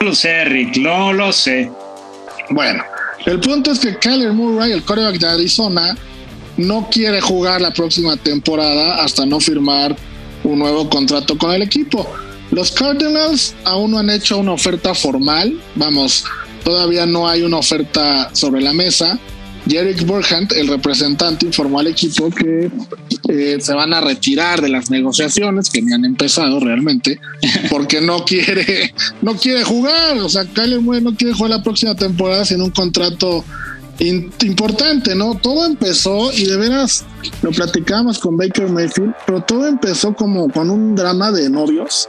[0.00, 1.70] No lo sé, Rick, no lo sé.
[2.50, 2.84] Bueno,
[3.26, 5.96] el punto es que Kyler Murray, el coreback de Arizona,
[6.56, 9.96] no quiere jugar la próxima temporada hasta no firmar
[10.44, 12.06] un nuevo contrato con el equipo.
[12.50, 16.24] Los Cardinals aún no han hecho una oferta formal, vamos,
[16.64, 19.18] todavía no hay una oferta sobre la mesa.
[19.66, 22.70] Jerick Burkhardt, el representante, informó al equipo que
[23.28, 27.20] eh, se van a retirar de las negociaciones que ni han empezado realmente,
[27.70, 30.18] porque no quiere, no quiere jugar.
[30.18, 33.44] O sea, Kyler Murray no quiere jugar la próxima temporada sin un contrato
[34.00, 35.34] importante, ¿no?
[35.34, 37.04] Todo empezó y de veras
[37.42, 42.08] lo platicamos con Baker Mayfield, pero todo empezó como con un drama de novios.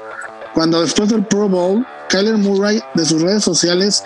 [0.54, 4.04] Cuando después del Pro Bowl, Kyler Murray de sus redes sociales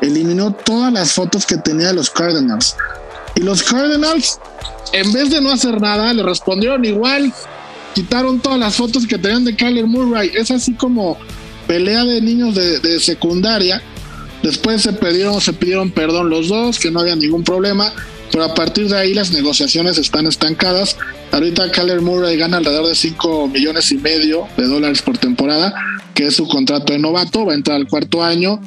[0.00, 2.76] eliminó todas las fotos que tenía de los Cardinals.
[3.34, 4.38] Y los Cardinals,
[4.92, 7.32] en vez de no hacer nada, le respondieron igual.
[7.94, 10.30] Quitaron todas las fotos que tenían de Kyler Murray.
[10.34, 11.16] Es así como
[11.66, 13.82] pelea de niños de, secundaria.
[14.42, 17.92] Después se pidieron, se pidieron perdón los dos, que no había ningún problema.
[18.30, 20.96] Pero a partir de ahí las negociaciones están estancadas.
[21.32, 25.74] Ahorita Kyler Murray gana alrededor de 5 millones y medio de dólares por temporada,
[26.14, 28.60] que es su contrato de novato, va a entrar al cuarto año.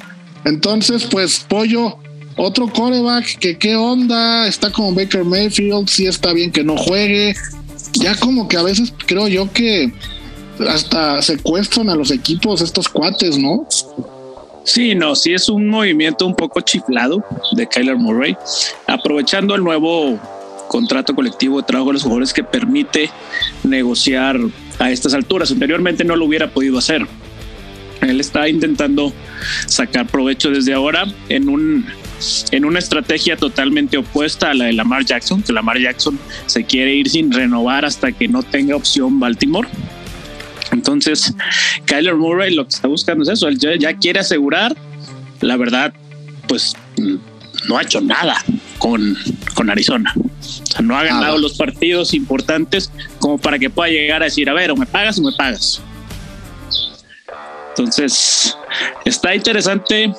[0.44, 1.98] Entonces, pues Pollo,
[2.36, 7.34] otro coreback que qué onda, está como Baker Mayfield, sí está bien que no juegue.
[7.94, 9.92] Ya como que a veces creo yo que
[10.68, 13.66] hasta secuestran a los equipos estos cuates, ¿no?
[14.64, 18.36] Sí, no, sí es un movimiento un poco chiflado de Kyler Murray,
[18.86, 20.18] aprovechando el nuevo
[20.68, 23.10] contrato colectivo de trabajo de los jugadores que permite
[23.64, 24.38] negociar
[24.78, 25.50] a estas alturas.
[25.50, 27.06] Anteriormente no lo hubiera podido hacer.
[28.00, 29.12] Él está intentando
[29.66, 31.86] sacar provecho desde ahora en un
[32.52, 36.94] en una estrategia totalmente opuesta a la de Lamar Jackson, que Lamar Jackson se quiere
[36.94, 39.68] ir sin renovar hasta que no tenga opción Baltimore.
[40.70, 41.34] Entonces,
[41.84, 44.76] Kyler Murray lo que está buscando es eso, él ya quiere asegurar,
[45.40, 45.92] la verdad,
[46.46, 46.74] pues
[47.68, 48.36] no ha hecho nada
[48.78, 49.16] con,
[49.54, 50.14] con Arizona.
[50.16, 54.48] O sea, no ha ganado los partidos importantes como para que pueda llegar a decir,
[54.48, 55.80] a ver, o me pagas o me pagas.
[57.76, 58.56] Entonces,
[59.04, 60.12] está interesante.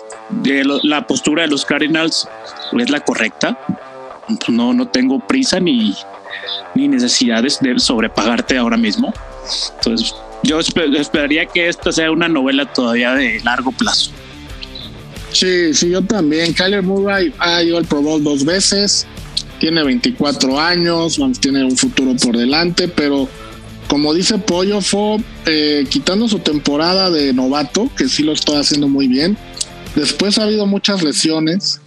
[0.46, 2.28] Eh, la postura de los Cardinals
[2.80, 3.58] es la correcta.
[4.48, 5.96] No, no tengo prisa ni,
[6.76, 9.14] ni necesidades de sobrepagarte ahora mismo.
[9.78, 14.12] Entonces, yo esperaría que esta sea una novela todavía de largo plazo.
[15.32, 16.54] Sí, sí, yo también.
[16.54, 19.08] Kyler Murray ha ido al Pro Bowl dos veces,
[19.60, 23.28] tiene 24 años, tiene un futuro por delante, pero
[23.88, 28.88] como dice Pollo, fue eh, quitando su temporada de novato, que sí lo está haciendo
[28.88, 29.38] muy bien.
[29.96, 31.80] Después ha habido muchas lesiones,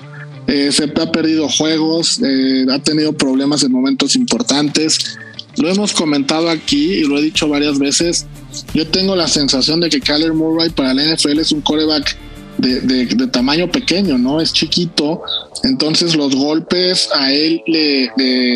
[0.47, 5.19] eh, se ha perdido juegos, eh, ha tenido problemas en momentos importantes.
[5.57, 8.27] Lo hemos comentado aquí y lo he dicho varias veces.
[8.75, 12.17] Yo tengo la sensación de que Kyler Murray para la NFL es un coreback
[12.59, 14.41] de, tamaño pequeño, ¿no?
[14.41, 15.23] Es chiquito,
[15.63, 18.11] entonces los golpes a él le,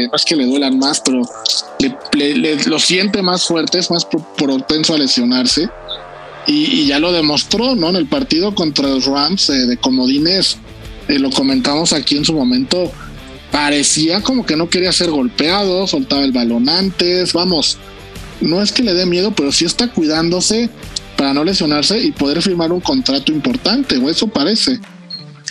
[0.08, 1.22] no es que le duelan más, pero
[2.12, 5.68] le, lo siente más fuerte, es más propenso a lesionarse.
[6.46, 7.90] Y, ya lo demostró, ¿no?
[7.90, 10.56] En el partido contra los Rams eh, de Comodines,
[11.06, 12.90] eh, lo comentamos aquí en su momento,
[13.52, 17.78] parecía como que no quería ser golpeado, soltaba el balón antes, vamos,
[18.40, 20.70] no es que le dé miedo, pero sí está cuidándose
[21.20, 24.78] para no lesionarse y poder firmar un contrato importante, o eso parece.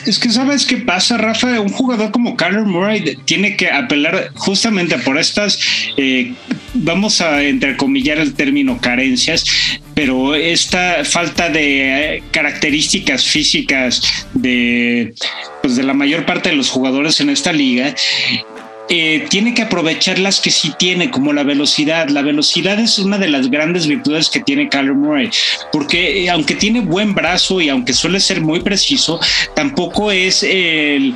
[0.07, 4.97] Es que sabes qué pasa, Rafa, un jugador como Kyler Murray tiene que apelar justamente
[4.97, 5.59] por estas,
[5.95, 6.33] eh,
[6.73, 9.45] vamos a entrecomillar el término carencias,
[9.93, 15.13] pero esta falta de eh, características físicas de,
[15.61, 17.93] pues de la mayor parte de los jugadores en esta liga
[18.89, 22.09] eh, tiene que aprovechar las que sí tiene, como la velocidad.
[22.09, 25.29] La velocidad es una de las grandes virtudes que tiene Kyler Murray,
[25.71, 29.19] porque eh, aunque tiene buen brazo y aunque suele ser muy preciso,
[29.55, 31.13] tampoco es el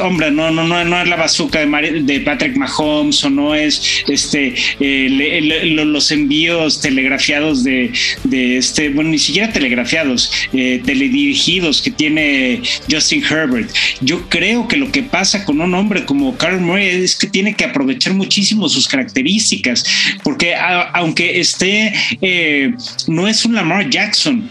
[0.00, 4.54] hombre, no, no, no, no es la bazooka de, Patrick Mahomes o no es este
[4.78, 7.92] los envíos telegrafiados de,
[8.32, 13.70] este, bueno, ni siquiera telegrafiados, eh, teledirigidos que tiene Justin Herbert.
[14.00, 17.54] Yo creo que lo que pasa con un hombre como Kyler Murray es que tiene
[17.54, 19.84] que aprovechar muchísimo sus características,
[20.22, 22.74] porque aunque esté, eh,
[23.06, 24.48] no es un Lamar Jackson,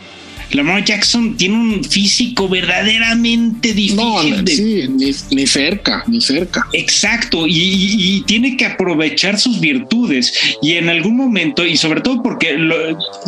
[0.52, 3.98] Lamar Jackson tiene un físico verdaderamente difícil.
[3.98, 4.88] No, sí,
[5.32, 6.68] ni, cerca, ni cerca.
[6.74, 10.34] Exacto, y, tiene que aprovechar sus virtudes.
[10.62, 12.58] Y en algún momento, y sobre todo porque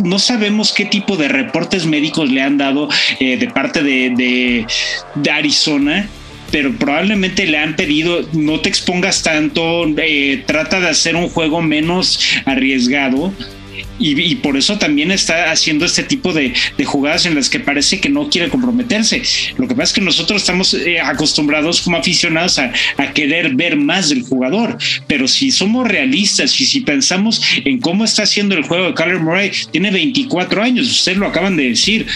[0.04, 2.88] no sabemos qué tipo de reportes médicos le han dado
[3.20, 4.66] eh, de parte de,
[5.14, 6.08] de Arizona
[6.52, 11.60] pero probablemente le han pedido no te expongas tanto, eh, trata de hacer un juego
[11.62, 13.32] menos arriesgado.
[13.98, 16.52] Y, por eso también está haciendo este tipo de,
[16.84, 19.22] jugadas en las que parece que no quiere comprometerse.
[19.56, 22.72] Lo que pasa es que nosotros estamos eh, acostumbrados como aficionados a,
[23.14, 24.76] querer ver más del jugador,
[25.06, 29.20] pero si somos realistas y si pensamos en cómo está haciendo el juego de Kyler
[29.20, 32.06] Murray, tiene 24 años, ustedes lo acaban de decir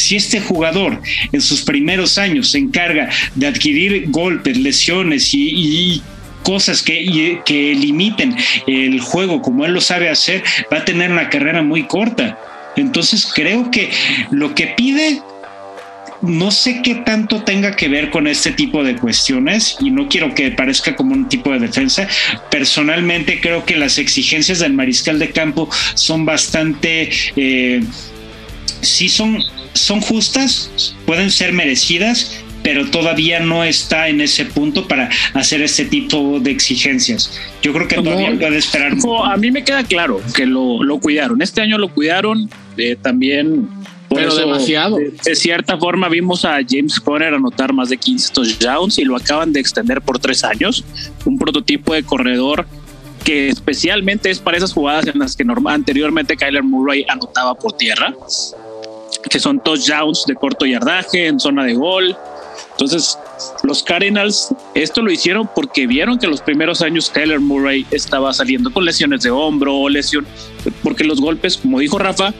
[0.00, 1.00] si este jugador
[1.32, 6.02] en sus primeros años se encarga de adquirir golpes, lesiones y,
[6.42, 8.34] cosas que, que limiten
[8.66, 10.42] el juego como él lo sabe hacer,
[10.72, 12.38] va a tener una carrera muy corta.
[12.76, 13.90] Entonces creo que
[14.30, 15.20] lo que pide
[16.22, 20.34] no sé qué tanto tenga que ver con este tipo de cuestiones y no quiero
[20.34, 22.06] que parezca como un tipo de defensa.
[22.50, 27.82] Personalmente creo que las exigencias del mariscal de campo son bastante, eh,
[28.82, 29.42] sí son
[29.72, 35.84] son justas, pueden ser merecidas, pero todavía no está en ese punto para hacer este
[35.84, 37.40] tipo de exigencias.
[37.62, 38.94] Yo creo que todavía puede esperar.
[39.24, 41.40] a mí me queda claro que lo, cuidaron.
[41.42, 43.68] Este año lo cuidaron eh, también.
[44.08, 44.96] pero demasiado.
[44.96, 49.52] De, cierta forma vimos a James Conner anotar más de 15 touchdowns y lo acaban
[49.52, 50.84] de extender por tres años.
[51.24, 52.66] Un prototipo de corredor
[53.24, 58.14] que especialmente es para esas jugadas en las que anteriormente Kyler Murray anotaba por tierra
[59.28, 62.16] que son touchdowns de corto yardaje en zona de gol.
[62.72, 63.18] Entonces,
[63.62, 68.72] los Cardinals esto lo hicieron porque vieron que los primeros años Kyler Murray estaba saliendo
[68.72, 70.26] con lesiones de hombro o lesión,
[70.82, 72.32] porque los golpes, como dijo Rafa,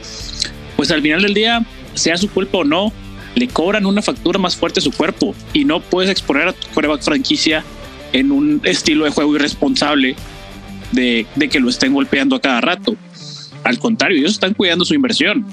[0.77, 1.65] pues al final del día,
[1.95, 2.93] sea su culpa o no,
[3.35, 6.67] le cobran una factura más fuerte a su cuerpo y no puedes exponer a tu
[6.69, 7.65] quarterback franquicia
[8.13, 10.17] en un estilo de juego irresponsable
[10.93, 12.97] de que lo estén golpeando a cada rato.
[13.63, 15.47] Al contrario, ellos están cuidando su inversión.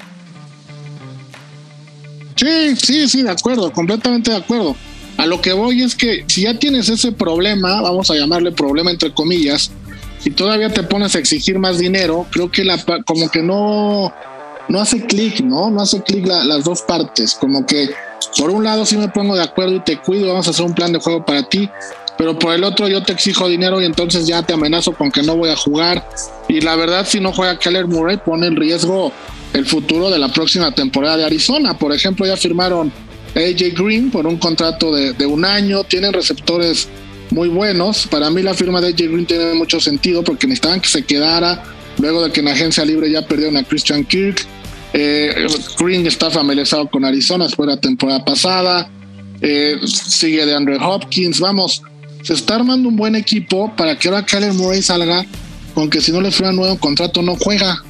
[2.38, 4.76] Sí, sí, sí, de acuerdo, completamente de acuerdo.
[5.16, 8.92] A lo que voy es que si ya tienes ese problema, vamos a llamarle problema
[8.92, 9.72] entre comillas,
[10.24, 14.12] y todavía te pones a exigir más dinero, creo que la como que no
[14.68, 15.70] no hace clic, ¿no?
[15.70, 17.90] No hace clic las dos partes, como que
[18.36, 20.74] por un lado sí me pongo de acuerdo y te cuido, vamos a hacer un
[20.74, 21.68] plan de juego para ti,
[22.16, 25.22] pero por el otro yo te exijo dinero y entonces ya te amenazo con que
[25.22, 26.08] no voy a jugar.
[26.48, 29.12] Y la verdad, si no juega Keller Murray, pone en riesgo
[29.52, 31.78] el futuro de la próxima temporada de Arizona.
[31.78, 32.92] Por ejemplo, ya firmaron
[33.34, 36.88] AJ Green por un contrato de, un año, tienen receptores
[37.30, 38.06] muy buenos.
[38.06, 41.62] Para mí la firma de AJ Green tiene mucho sentido porque necesitaban que se quedara
[41.98, 44.46] luego de que en agencia libre ya perdieron a Christian Kirk.
[44.92, 45.46] Eh,
[45.78, 48.90] Green está familiarizado con Arizona después de la temporada pasada.
[49.40, 51.38] Eh, sigue de Andrew Hopkins.
[51.40, 51.82] Vamos,
[52.22, 55.24] se está armando un buen equipo para que ahora Kyler Murray salga
[55.74, 57.84] con que si no le firma nuevo contrato no juega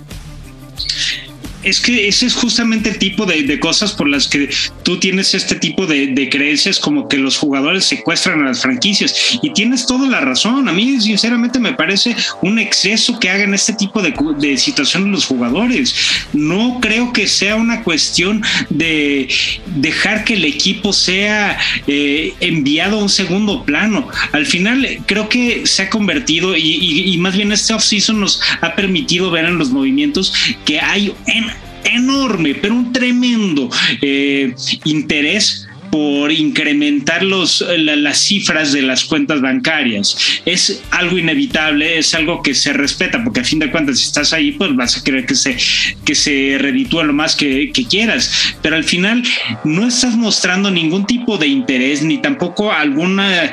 [1.68, 4.48] es que ese es justamente el tipo de, cosas por las que
[4.84, 9.52] tú tienes este tipo de, creencias como que los jugadores secuestran a las franquicias y
[9.52, 10.68] tienes toda la razón.
[10.68, 15.26] A mí sinceramente me parece un exceso que hagan este tipo de, de situaciones los
[15.26, 15.94] jugadores.
[16.32, 19.28] No creo que sea una cuestión de
[19.76, 24.08] dejar que el equipo sea eh, enviado a un segundo plano.
[24.32, 29.30] Al final creo que se ha convertido y, más bien este offseason nos ha permitido
[29.30, 30.32] ver en los movimientos
[30.64, 31.57] que hay en
[31.89, 33.70] enorme, pero un tremendo
[34.01, 40.41] eh, interés por incrementar los, las cifras de las cuentas bancarias.
[40.45, 44.32] Es algo inevitable, es algo que se respeta, porque a fin de cuentas, si estás
[44.32, 45.57] ahí, pues vas a querer que se,
[46.05, 48.55] que se reditúe lo más que, que quieras.
[48.62, 49.22] Pero al final
[49.64, 53.53] no estás mostrando ningún tipo de interés, ni tampoco alguna,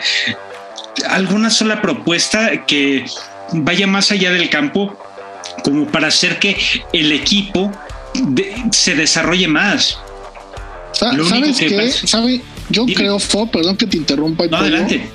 [1.09, 3.05] alguna sola propuesta que
[3.53, 4.97] vaya más allá del campo
[5.63, 6.57] como para hacer que
[6.93, 7.71] el equipo
[8.71, 9.97] se desarrolle más.
[10.93, 12.41] ¿Sabes qué?
[12.69, 14.45] Yo creo, Fo, perdón que te interrumpa.
[14.45, 15.07] adelante.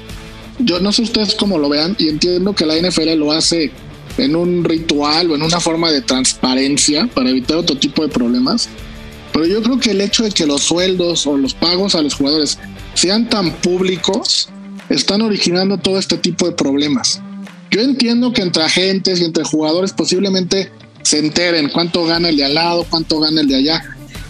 [0.59, 3.73] Yo no sé ustedes cómo lo vean y entiendo que la NFL lo hace
[4.19, 8.69] en un ritual o en una forma de transparencia para evitar otro tipo de problemas.
[9.33, 12.15] Pero yo creo que el hecho de que los sueldos o los pagos a los
[12.15, 12.59] jugadores
[12.95, 14.49] sean tan públicos
[14.91, 17.23] están originando todo este tipo de problemas.
[17.71, 20.71] Yo entiendo que entre agentes y entre jugadores posiblemente
[21.11, 23.83] se enteren cuánto gana el de al lado, cuánto gana el de allá.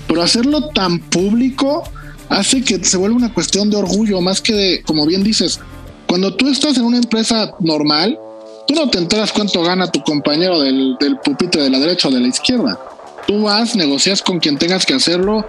[0.08, 1.82] Pero hacerlo tan público
[2.30, 5.60] hace que se vuelva una cuestión de orgullo, más que de, como bien dices,
[6.06, 8.18] cuando tú estás en una empresa normal,
[8.66, 12.10] tú no te enteras cuánto gana tu compañero del, del pupitre de la derecha o
[12.12, 12.80] de la izquierda.
[13.26, 15.46] Tú vas, negocias con quien tengas que hacerlo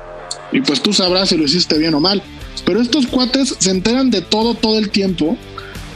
[0.52, 2.22] Y pues tú sabrás si lo hiciste bien o mal.
[2.66, 5.38] Pero estos cuates se enteran de todo todo el tiempo.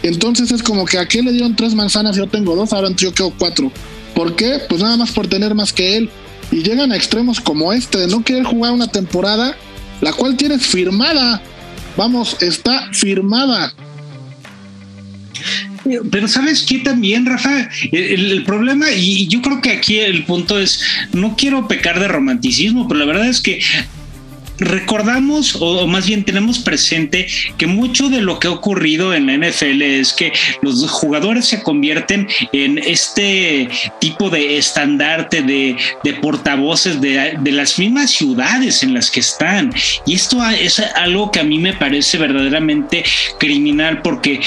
[0.01, 2.88] Entonces es como que a qué le dieron tres manzanas y yo tengo dos, ahora
[2.95, 3.69] yo quedo cuatro.
[4.16, 4.59] ¿Por qué?
[4.70, 6.09] Pues nada más por tener más que él.
[6.51, 9.55] Y llegan a extremos como este de no querer jugar una temporada,
[10.01, 11.41] la cual tienes firmada.
[11.97, 13.74] Vamos, está firmada.
[16.11, 20.82] Pero sabes qué también, Rafa, el, problema, y yo creo que aquí el punto es,
[21.13, 23.59] no quiero pecar de romanticismo, pero la verdad es que
[24.58, 27.28] recordamos o más bien tenemos presente
[27.58, 30.32] que mucho de lo que ha ocurrido en la NFL es que
[30.62, 35.76] los jugadores se convierten en este tipo de estandarte de,
[36.22, 39.74] portavoces de, las mismas ciudades en las que están.
[40.06, 43.03] Y esto es algo que a mí me parece verdaderamente
[43.39, 44.39] criminal porque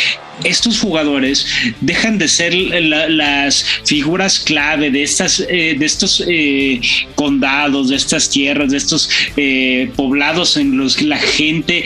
[0.44, 1.46] estos jugadores
[1.80, 6.80] dejan de ser las figuras clave de estas eh, de estos eh,
[7.14, 11.84] condados de estas tierras de estos eh, poblados en los que la gente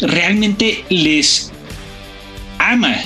[0.00, 1.52] realmente les
[2.58, 2.96] ama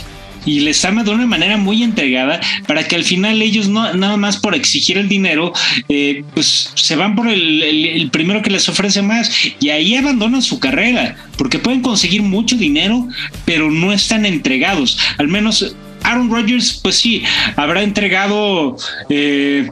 [0.45, 4.17] y les ama de una manera muy entregada para que al final ellos no nada
[4.17, 5.53] más por exigir el dinero
[5.89, 9.31] eh, pues se van por el, primero que les ofrece más.
[9.61, 13.07] Y ahí abandonan su carrera porque pueden conseguir mucho dinero
[13.45, 14.99] pero no están entregados.
[15.19, 17.23] Al menos Aaron Rodgers pues sí
[17.57, 18.77] habrá entregado
[19.11, 19.69] eh,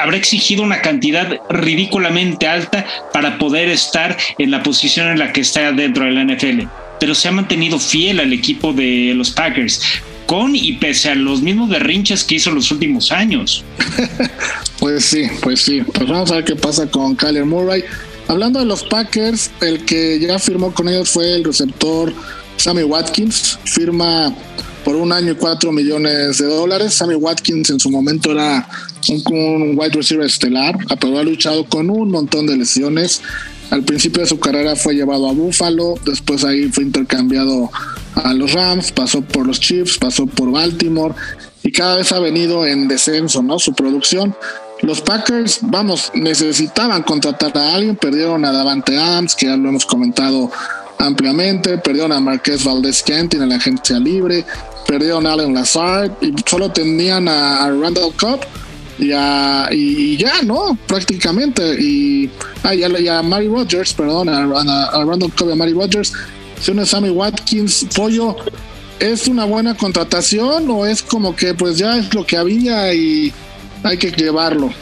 [0.00, 5.42] habrá exigido una cantidad ridículamente alta para poder estar en la posición en la que
[5.42, 9.80] está dentro de la NFL pero se ha mantenido fiel al equipo de los Packers,
[10.24, 13.64] con y pese a los mismos berrinches que hizo los últimos años.
[14.78, 15.80] pues sí, pues sí.
[15.80, 17.82] Pues vamos a ver qué pasa con Kyler Murray.
[18.28, 22.14] Hablando de los Packers, el que ya firmó con ellos fue el receptor
[22.56, 23.58] Sammy Watkins.
[23.64, 24.32] Firma
[24.84, 26.94] por un año y cuatro millones de dólares.
[26.94, 28.68] Sammy Watkins en su momento era
[29.08, 33.22] un, un wide receiver estelar, pero ha luchado con un montón de lesiones.
[33.72, 37.70] Al principio de su carrera fue llevado a Buffalo, después ahí fue intercambiado
[38.16, 41.14] a los Rams, pasó por los Chiefs, pasó por Baltimore
[41.62, 43.58] y cada vez ha venido en descenso, ¿no?
[43.58, 44.36] Su producción.
[44.82, 49.86] Los Packers, vamos, necesitaban contratar a alguien, perdieron a Davante Adams, que ya lo hemos
[49.86, 50.50] comentado
[50.98, 54.44] ampliamente, perdieron a Marqués Valdez Cantin en la agencia libre,
[54.86, 58.40] perdieron a Allen Lazard y solo tenían a, a Randall Cobb
[58.98, 60.76] y, ya, ¿no?
[60.86, 61.80] Prácticamente.
[61.80, 62.30] Y,
[62.62, 66.12] ah, y, a, Mary Rogers, perdón, a, Randall Cobb y a Mary Rogers.
[66.60, 68.36] Si uno es Sammy Watkins, Pollo,
[69.00, 73.32] ¿es una buena contratación o es como que pues ya es lo que había y
[73.82, 74.72] hay que llevarlo?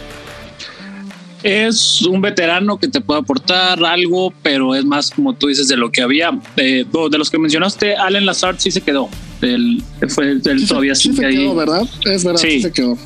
[1.42, 5.76] Es un veterano que te puede aportar algo, pero es más como tú dices de
[5.78, 6.38] lo que había.
[6.54, 9.08] de los que mencionaste, Allen Lazard sí se quedó.
[9.40, 11.88] Él, fue, él todavía sí, se quedó, ¿verdad?
[12.04, 12.98] Es verdad, sí se quedó.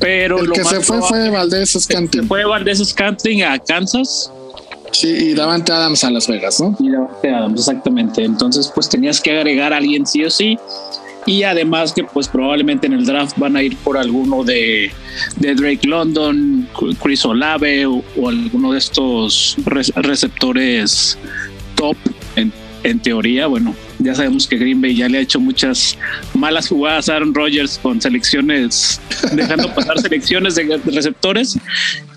[0.00, 2.26] Pero el que se fue fue Valdés Scanting.
[2.26, 4.32] fue Valdés Scanting a Kansas.
[4.92, 6.76] Sí, y Davante Adams a Las Vegas, ¿no?
[6.80, 8.24] Y Davante Adams, exactamente.
[8.24, 10.58] Entonces, pues tenías que agregar a alguien sí o sí.
[11.26, 14.90] Y además que pues probablemente en el draft van a ir por alguno de,
[15.36, 16.66] de Drake London,
[17.02, 21.18] Chris Olave o, alguno de estos receptores
[21.76, 21.96] top
[22.36, 22.50] en,
[22.84, 23.46] en teoría.
[23.48, 25.96] Bueno, ya sabemos que Green Bay ya le ha hecho muchas
[26.34, 29.00] malas jugadas a Aaron Rodgers con selecciones,
[29.32, 31.58] dejando pasar selecciones de receptores.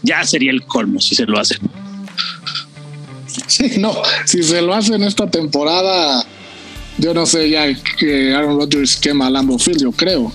[0.02, 1.60] Ya sería el colmo si se lo hacen.
[3.48, 3.94] Sí, no,
[4.26, 6.26] si se lo hacen esta temporada,
[6.98, 10.32] yo no sé ya que Aaron Rodgers quema Lambo Field, yo creo.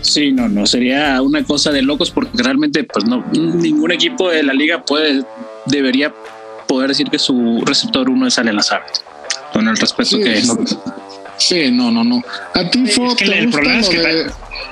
[0.00, 4.42] Sí, no, no, sería una cosa de locos porque realmente, pues no, ningún equipo de
[4.42, 5.24] la liga puede,
[5.66, 6.14] debería
[6.68, 8.82] poder decir que su receptor uno es Allen Lazard
[9.54, 10.52] con el respeto que es.
[11.38, 12.22] Sí, no, no, no.
[12.54, 14.26] A ti, es que el problema es que,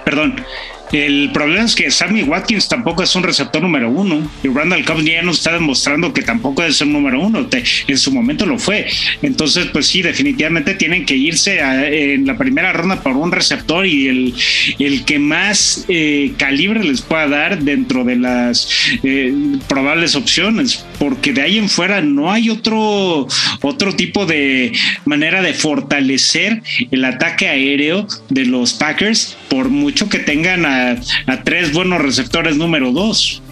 [0.04, 0.44] perdón,
[0.92, 4.30] el problema es que Sammy Watkins tampoco es un receptor número uno.
[4.42, 7.48] Y Randall Cobb ya nos está demostrando que tampoco es el número uno.
[7.88, 8.86] en su momento lo fue.
[9.22, 14.08] Entonces, pues sí, definitivamente tienen que irse en la primera ronda por un receptor y
[14.08, 14.34] el,
[14.78, 18.68] el que más eh, calibre les pueda dar dentro de las
[19.02, 19.32] eh,
[19.68, 20.84] probables opciones.
[20.98, 23.26] Porque de ahí en fuera no hay otro,
[23.62, 24.72] otro tipo de
[25.06, 30.81] manera de fortalecer el ataque aéreo de los Packers, por mucho que tengan a
[31.26, 33.42] a, tres buenos receptores número dos.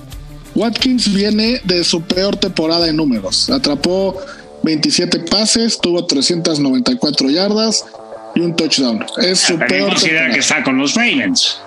[0.55, 3.49] Watkins viene de su peor temporada en números.
[3.51, 4.20] Atrapó
[4.62, 7.85] 27 pases, tuvo 394 yardas
[8.35, 9.05] y un touchdown.
[9.22, 11.59] Es su peor considera que está con los Ravens.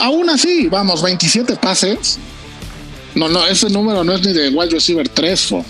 [0.00, 2.18] Aún así, vamos, 27 pases.
[3.14, 5.52] No, no, ese número no es ni de wide receiver 3.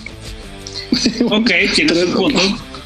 [1.25, 2.39] Ok, tienes un punto.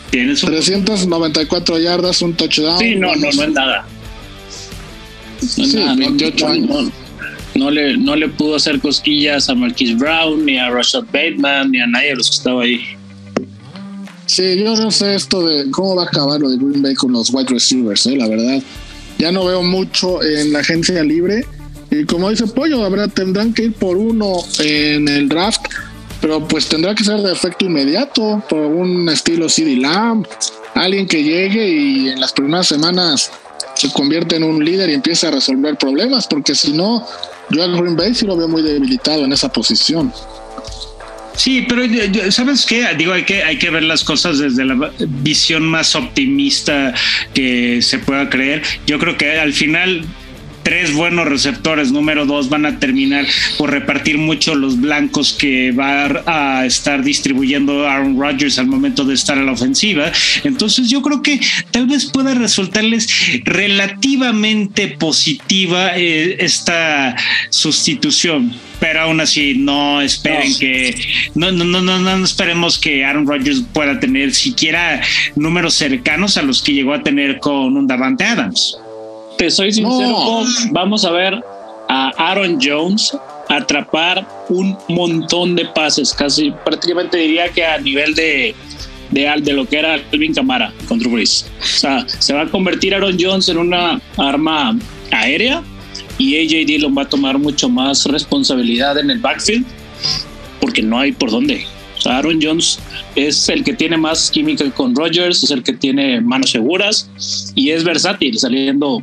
[0.09, 2.79] Tienes 394 yardas, un touchdown.
[2.79, 3.85] Sí, no, no, no es nada.
[5.47, 6.89] Sí, 28 años.
[7.55, 11.79] no le, no le pudo hacer cosquillas a Marquis Brown, ni a Rashad Bateman, ni
[11.79, 12.81] a nadie de los que estaba ahí.
[14.25, 17.13] Sí, yo no sé esto de cómo va a acabar lo de Green Bay con
[17.13, 18.15] los wide receivers, ¿eh?
[18.17, 18.61] la verdad.
[19.17, 21.45] Ya no veo mucho en la agencia libre.
[21.89, 25.61] Y como dice Pollo, habrá, tendrán que ir por uno en el draft,
[26.21, 30.27] pero pues tendrá que ser de efecto inmediato, por un estilo CD Lamb,
[30.75, 33.31] alguien que llegue y en las primeras semanas
[33.77, 37.05] se convierte en un líder y empiece a resolver problemas, porque si no,
[37.49, 40.11] yo a Green Bay sí lo veo muy debilitado en esa posición.
[41.35, 41.83] Sí, pero
[42.31, 42.87] ¿sabes qué?
[42.97, 46.95] Digo, hay que, hay que ver las cosas desde la visión más optimista
[47.35, 48.63] que se pueda creer.
[48.87, 50.03] Yo creo que al final
[50.67, 53.25] tres buenos receptores, número dos, van a terminar
[53.57, 59.13] por repartir mucho los blancos que va a estar distribuyendo Aaron Rodgers al momento de
[59.13, 60.11] estar a la ofensiva.
[60.43, 61.39] Entonces yo creo que
[61.71, 63.07] tal vez pueda resultarles
[63.45, 67.15] relativamente positiva eh, esta
[67.49, 70.93] sustitución pero aún así no esperen que
[71.33, 75.01] no, no, no, no, no esperemos que Aaron Rodgers pueda tener siquiera
[75.35, 78.77] números cercanos a los que llegó a tener con un Davante Adams
[79.37, 81.41] te soy sincero, vamos a ver
[81.89, 83.15] a Aaron Jones
[83.49, 88.53] atrapar un montón de pases, casi prácticamente diría que a nivel de,
[89.11, 91.45] de, de lo que era Alvin Camara contra Breeze.
[91.61, 94.77] O sea, se va a convertir Aaron Jones en una arma
[95.11, 95.63] aérea
[96.17, 99.65] y AJ Dillon va a tomar mucho más responsabilidad en el backfield
[100.59, 101.65] porque no hay por dónde.
[102.05, 102.79] Aaron Jones
[103.15, 107.09] es el que tiene más química con Rodgers, es el que tiene manos seguras
[107.55, 109.01] y es versátil saliendo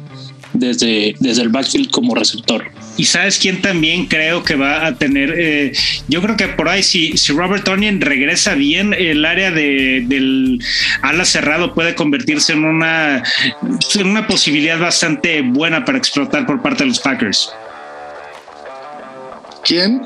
[0.54, 2.64] desde, desde el backfield como receptor.
[2.96, 5.72] Y sabes quién también creo que va a tener, eh,
[6.08, 10.60] yo creo que por ahí si, si Robert Onion regresa bien, el área de, del
[11.02, 13.22] ala cerrado puede convertirse en una,
[13.94, 17.50] en una posibilidad bastante buena para explotar por parte de los Packers.
[19.64, 20.02] ¿Quién?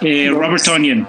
[0.00, 1.06] Eh, Robert Onion.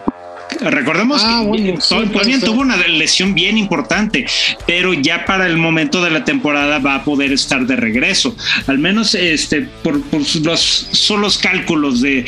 [0.61, 4.25] Recordemos ah, que tuvo una lesión bien importante,
[4.65, 8.35] pero ya para el momento de la temporada va a poder estar de regreso.
[8.67, 10.01] Al menos este, por,
[10.43, 12.25] los solos cálculos de,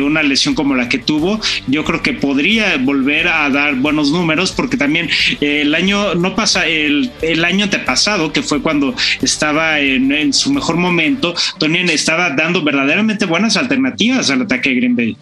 [0.00, 4.52] una lesión como la que tuvo, yo creo que podría volver a dar buenos números,
[4.52, 5.08] porque también
[5.40, 10.76] el año no pasa, el, el año pasado, que fue cuando estaba en, su mejor
[10.76, 15.16] momento, Tony estaba dando verdaderamente buenas alternativas al ataque de Green Bay.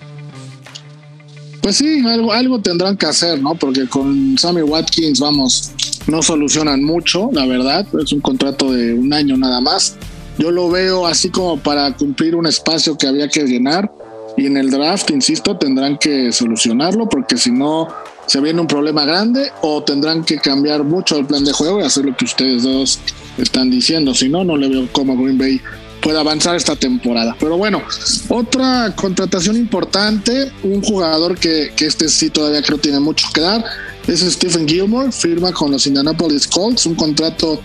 [1.68, 3.54] Pues sí, algo, algo tendrán que hacer, ¿no?
[3.54, 5.70] Porque con Sammy Watkins, vamos,
[6.06, 7.86] no solucionan mucho, la verdad.
[8.02, 9.94] Es un contrato de un año nada más.
[10.38, 13.92] Yo lo veo así como para cumplir un espacio que había que llenar.
[14.38, 17.88] Y en el draft, insisto, tendrán que solucionarlo porque si no,
[18.26, 21.84] se viene un problema grande o tendrán que cambiar mucho el plan de juego y
[21.84, 22.98] hacer lo que ustedes dos
[23.36, 24.14] están diciendo.
[24.14, 25.60] Si no, no le veo cómo Green Bay
[26.02, 27.36] puede avanzar esta temporada.
[27.38, 27.82] Pero bueno,
[28.28, 33.64] otra contratación importante, un jugador que, este sí todavía creo tiene mucho que dar,
[34.06, 37.60] es Stephen Gilmore, firma con los Indianapolis Colts, un contrato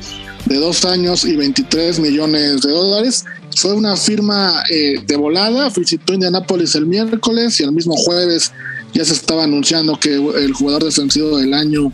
[0.46, 3.24] de dos años y 23 millones de dólares.
[3.56, 8.52] Fue una firma eh, de volada, visitó Indianapolis el miércoles y el mismo jueves
[8.94, 11.92] ya se estaba anunciando que el jugador defensivo del año,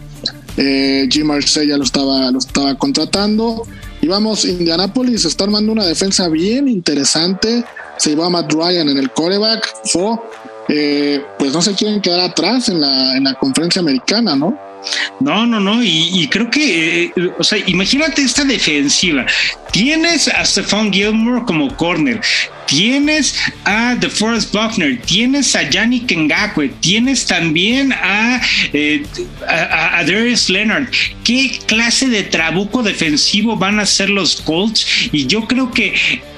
[0.58, 3.66] eh, Jim Marseille, ya lo estaba, lo estaba contratando.
[4.02, 7.64] Y vamos, Indianapolis está armando una defensa bien interesante.
[7.98, 9.68] Se llevó a Matt Ryan en el coreback.
[9.86, 10.18] Fue,
[10.70, 14.58] eh, pues no se quieren quedar atrás en la, en la conferencia americana, ¿no?
[15.20, 19.26] No, no, no, y, creo que, eh, o sea, imagínate esta defensiva.
[19.72, 22.20] Tienes a Stephon Gilmore como corner,
[22.70, 28.42] tienes a DeForest Buckner, tienes a Yannick Ngakwe, tienes también a,
[28.74, 29.04] eh,
[30.06, 30.88] Darius Leonard.
[31.24, 34.86] ¿Qué clase de trabuco defensivo van a ser los Colts?
[35.12, 35.94] Y yo creo que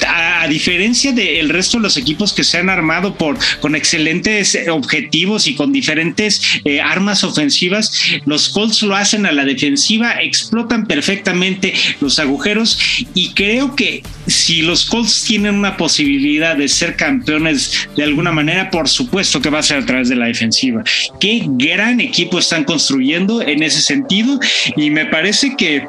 [0.08, 5.48] a, diferencia del resto de los equipos que se han armado por, con excelentes objetivos
[5.48, 7.92] y con diferentes eh, armas ofensivas,
[8.26, 12.78] los Colts lo hacen a la defensiva, explotan perfectamente los agujeros
[13.14, 18.70] y creo que si los Colts tienen una posibilidad de ser campeones de alguna manera,
[18.70, 20.84] por supuesto que va a ser a través de la defensiva.
[21.20, 24.40] Qué gran equipo están construyendo en ese sentido
[24.76, 25.88] y me parece que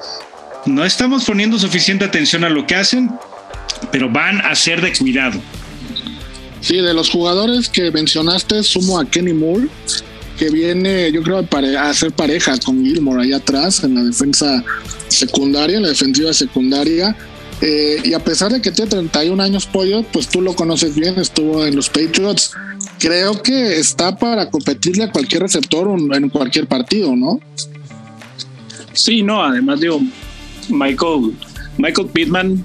[0.66, 3.10] no estamos poniendo suficiente atención a lo que hacen,
[3.90, 5.40] pero van a ser de cuidado.
[6.60, 9.66] Sí, de los jugadores que mencionaste, sumo a Kenny Moore,
[10.38, 14.64] que viene, yo creo, a hacer pareja con Gilmore allá atrás en la defensa
[15.08, 17.16] secundaria, en la defensiva secundaria.
[17.60, 21.18] Eh, y a pesar de que tiene 31 años pollo, pues tú lo conoces bien,
[21.18, 22.52] estuvo en los Patriots.
[22.98, 27.38] Creo que está para competirle a cualquier receptor en cualquier partido, ¿no?
[28.92, 30.00] Sí, no, además digo,
[30.68, 31.34] Michael,
[31.78, 32.64] Michael Pittman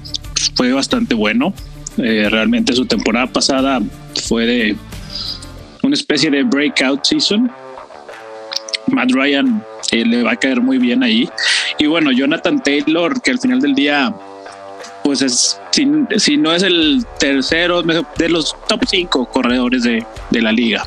[0.55, 1.53] fue bastante bueno.
[1.97, 3.81] Eh, realmente su temporada pasada
[4.27, 4.75] fue de
[5.87, 7.49] una especie de breakout season.
[8.87, 11.27] Matt Ryan eh, le va a caer muy bien ahí.
[11.79, 14.13] Y bueno, Jonathan Taylor, que al final del día,
[15.03, 20.51] pues es, si, no es el tercero de los top 5 corredores de, de la
[20.51, 20.85] liga.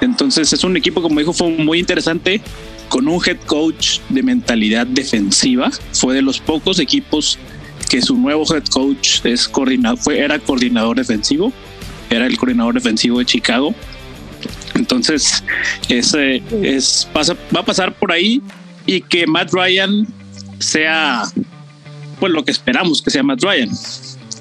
[0.00, 2.40] Entonces es un equipo, como dijo, fue muy interesante
[2.88, 5.70] con un head coach de mentalidad defensiva.
[5.92, 7.38] Fue de los pocos equipos
[7.88, 11.52] que su nuevo head coach es coordinador, fue, era coordinador defensivo,
[12.10, 13.74] era el coordinador defensivo de Chicago.
[14.76, 15.42] Entonces,
[15.88, 18.42] ese es, pasa, va a pasar por ahí
[18.86, 20.06] y que Matt Ryan
[20.58, 21.24] sea
[22.20, 23.70] pues lo que esperamos que sea Matt Ryan,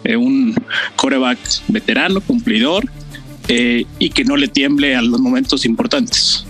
[0.04, 0.56] eh, un
[0.96, 2.86] coreback veterano, cumplidor
[3.48, 6.46] eh, y que no le tiemble a los momentos importantes.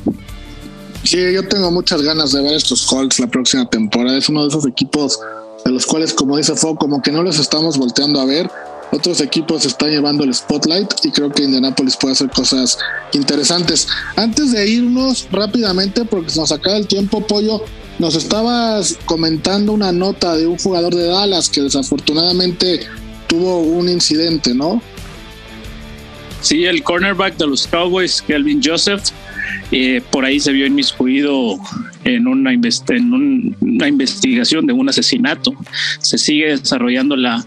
[1.03, 4.17] Sí, yo tengo muchas ganas de ver estos Colts la próxima temporada.
[4.17, 5.19] Es uno de esos equipos
[5.63, 8.49] de los cuales, como dice Fo, como que no los estamos volteando a ver.
[8.95, 12.77] Otros equipos están llevando el spotlight y creo que Indianapolis puede hacer cosas
[13.11, 13.89] interesantes.
[14.15, 17.61] Antes de irnos rápidamente, porque se nos acaba el tiempo, Pollo,
[17.99, 22.87] nos estabas comentando una nota de un jugador de Dallas que desafortunadamente
[23.27, 24.81] tuvo un incidente, ¿no?
[26.39, 29.03] Sí, el cornerback de los Cowboys, Kelvin Joseph,
[29.73, 31.57] eh, por ahí se vio inmiscuido
[32.05, 35.53] en una, en una investigación de un asesinato.
[35.99, 37.43] Se sigue desarrollando la,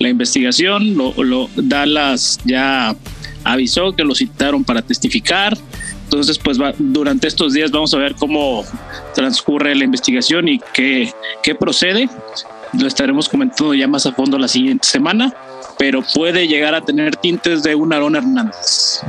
[0.00, 0.96] la investigación.
[0.96, 2.96] Lo, lo, Dallas ya
[3.44, 5.56] avisó que lo citaron para testificar.
[6.04, 8.64] Entonces, pues durante estos días vamos a ver cómo
[9.14, 12.08] transcurre la investigación y qué, qué procede.
[12.72, 15.32] Lo estaremos comentando ya más a fondo la siguiente semana,
[15.78, 19.02] pero puede llegar a tener tintes de un Aaron Hernández.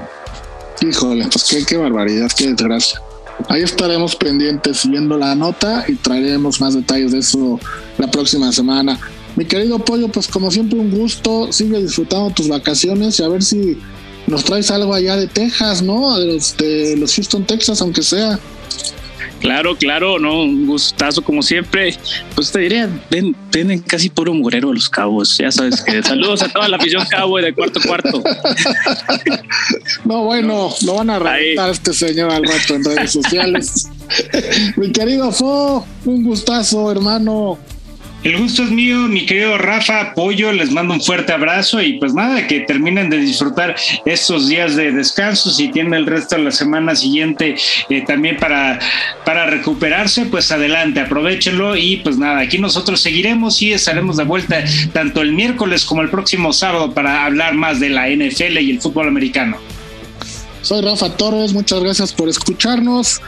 [0.82, 3.02] Híjole, pues qué, qué barbaridad, qué desgracia.
[3.50, 7.60] Ahí estaremos pendientes viendo la nota y traeremos más detalles de eso
[7.98, 9.00] la próxima semana.
[9.36, 13.42] Mi querido Pollo, pues como siempre un gusto, sigue disfrutando tus vacaciones y a ver
[13.44, 13.78] si
[14.28, 16.18] nos traes algo allá de Texas, ¿no?
[16.18, 18.40] De los, de los Houston, Texas, aunque sea.
[19.42, 21.98] Claro, claro, no, un gustazo como siempre.
[22.36, 25.36] Pues te diría, ven, ven casi puro mugrero a los cabos.
[25.40, 28.24] Ya sabes que saludos a toda la afición cabo de cuarto cuarto.
[30.06, 33.90] No, bueno, lo van a reventar este señor al rato en redes sociales.
[34.78, 37.58] Mi querido Fo, un gustazo, hermano.
[38.24, 42.14] El gusto es mío, mi querido Rafa, apoyo, les mando un fuerte abrazo y pues
[42.14, 46.52] nada, que terminen de disfrutar estos días de descanso, si tienen el resto de la
[46.52, 47.56] semana siguiente
[47.90, 48.78] eh, también para,
[49.26, 54.64] para recuperarse, pues adelante, aprovechenlo y pues nada, aquí nosotros seguiremos y estaremos de vuelta
[54.94, 58.80] tanto el miércoles como el próximo sábado para hablar más de la NFL y el
[58.80, 59.58] fútbol americano.
[60.62, 63.22] Soy Rafa Torres, muchas gracias por escucharnos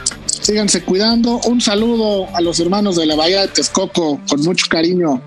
[0.44, 1.40] síganse cuidando.
[1.46, 5.22] Un saludo a los hermanos de la Bahía de Texcoco con mucho cariño.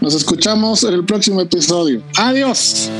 [0.00, 2.02] Nos escuchamos en el próximo episodio.
[2.16, 2.90] Adiós.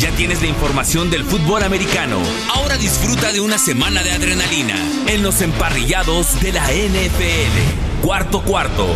[0.00, 2.18] Ya tienes la información del fútbol americano.
[2.54, 4.76] Ahora disfruta de una semana de adrenalina
[5.08, 8.00] en los emparrillados de la NFL.
[8.02, 8.86] Cuarto cuarto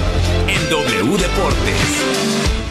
[0.49, 2.64] en W Deportes.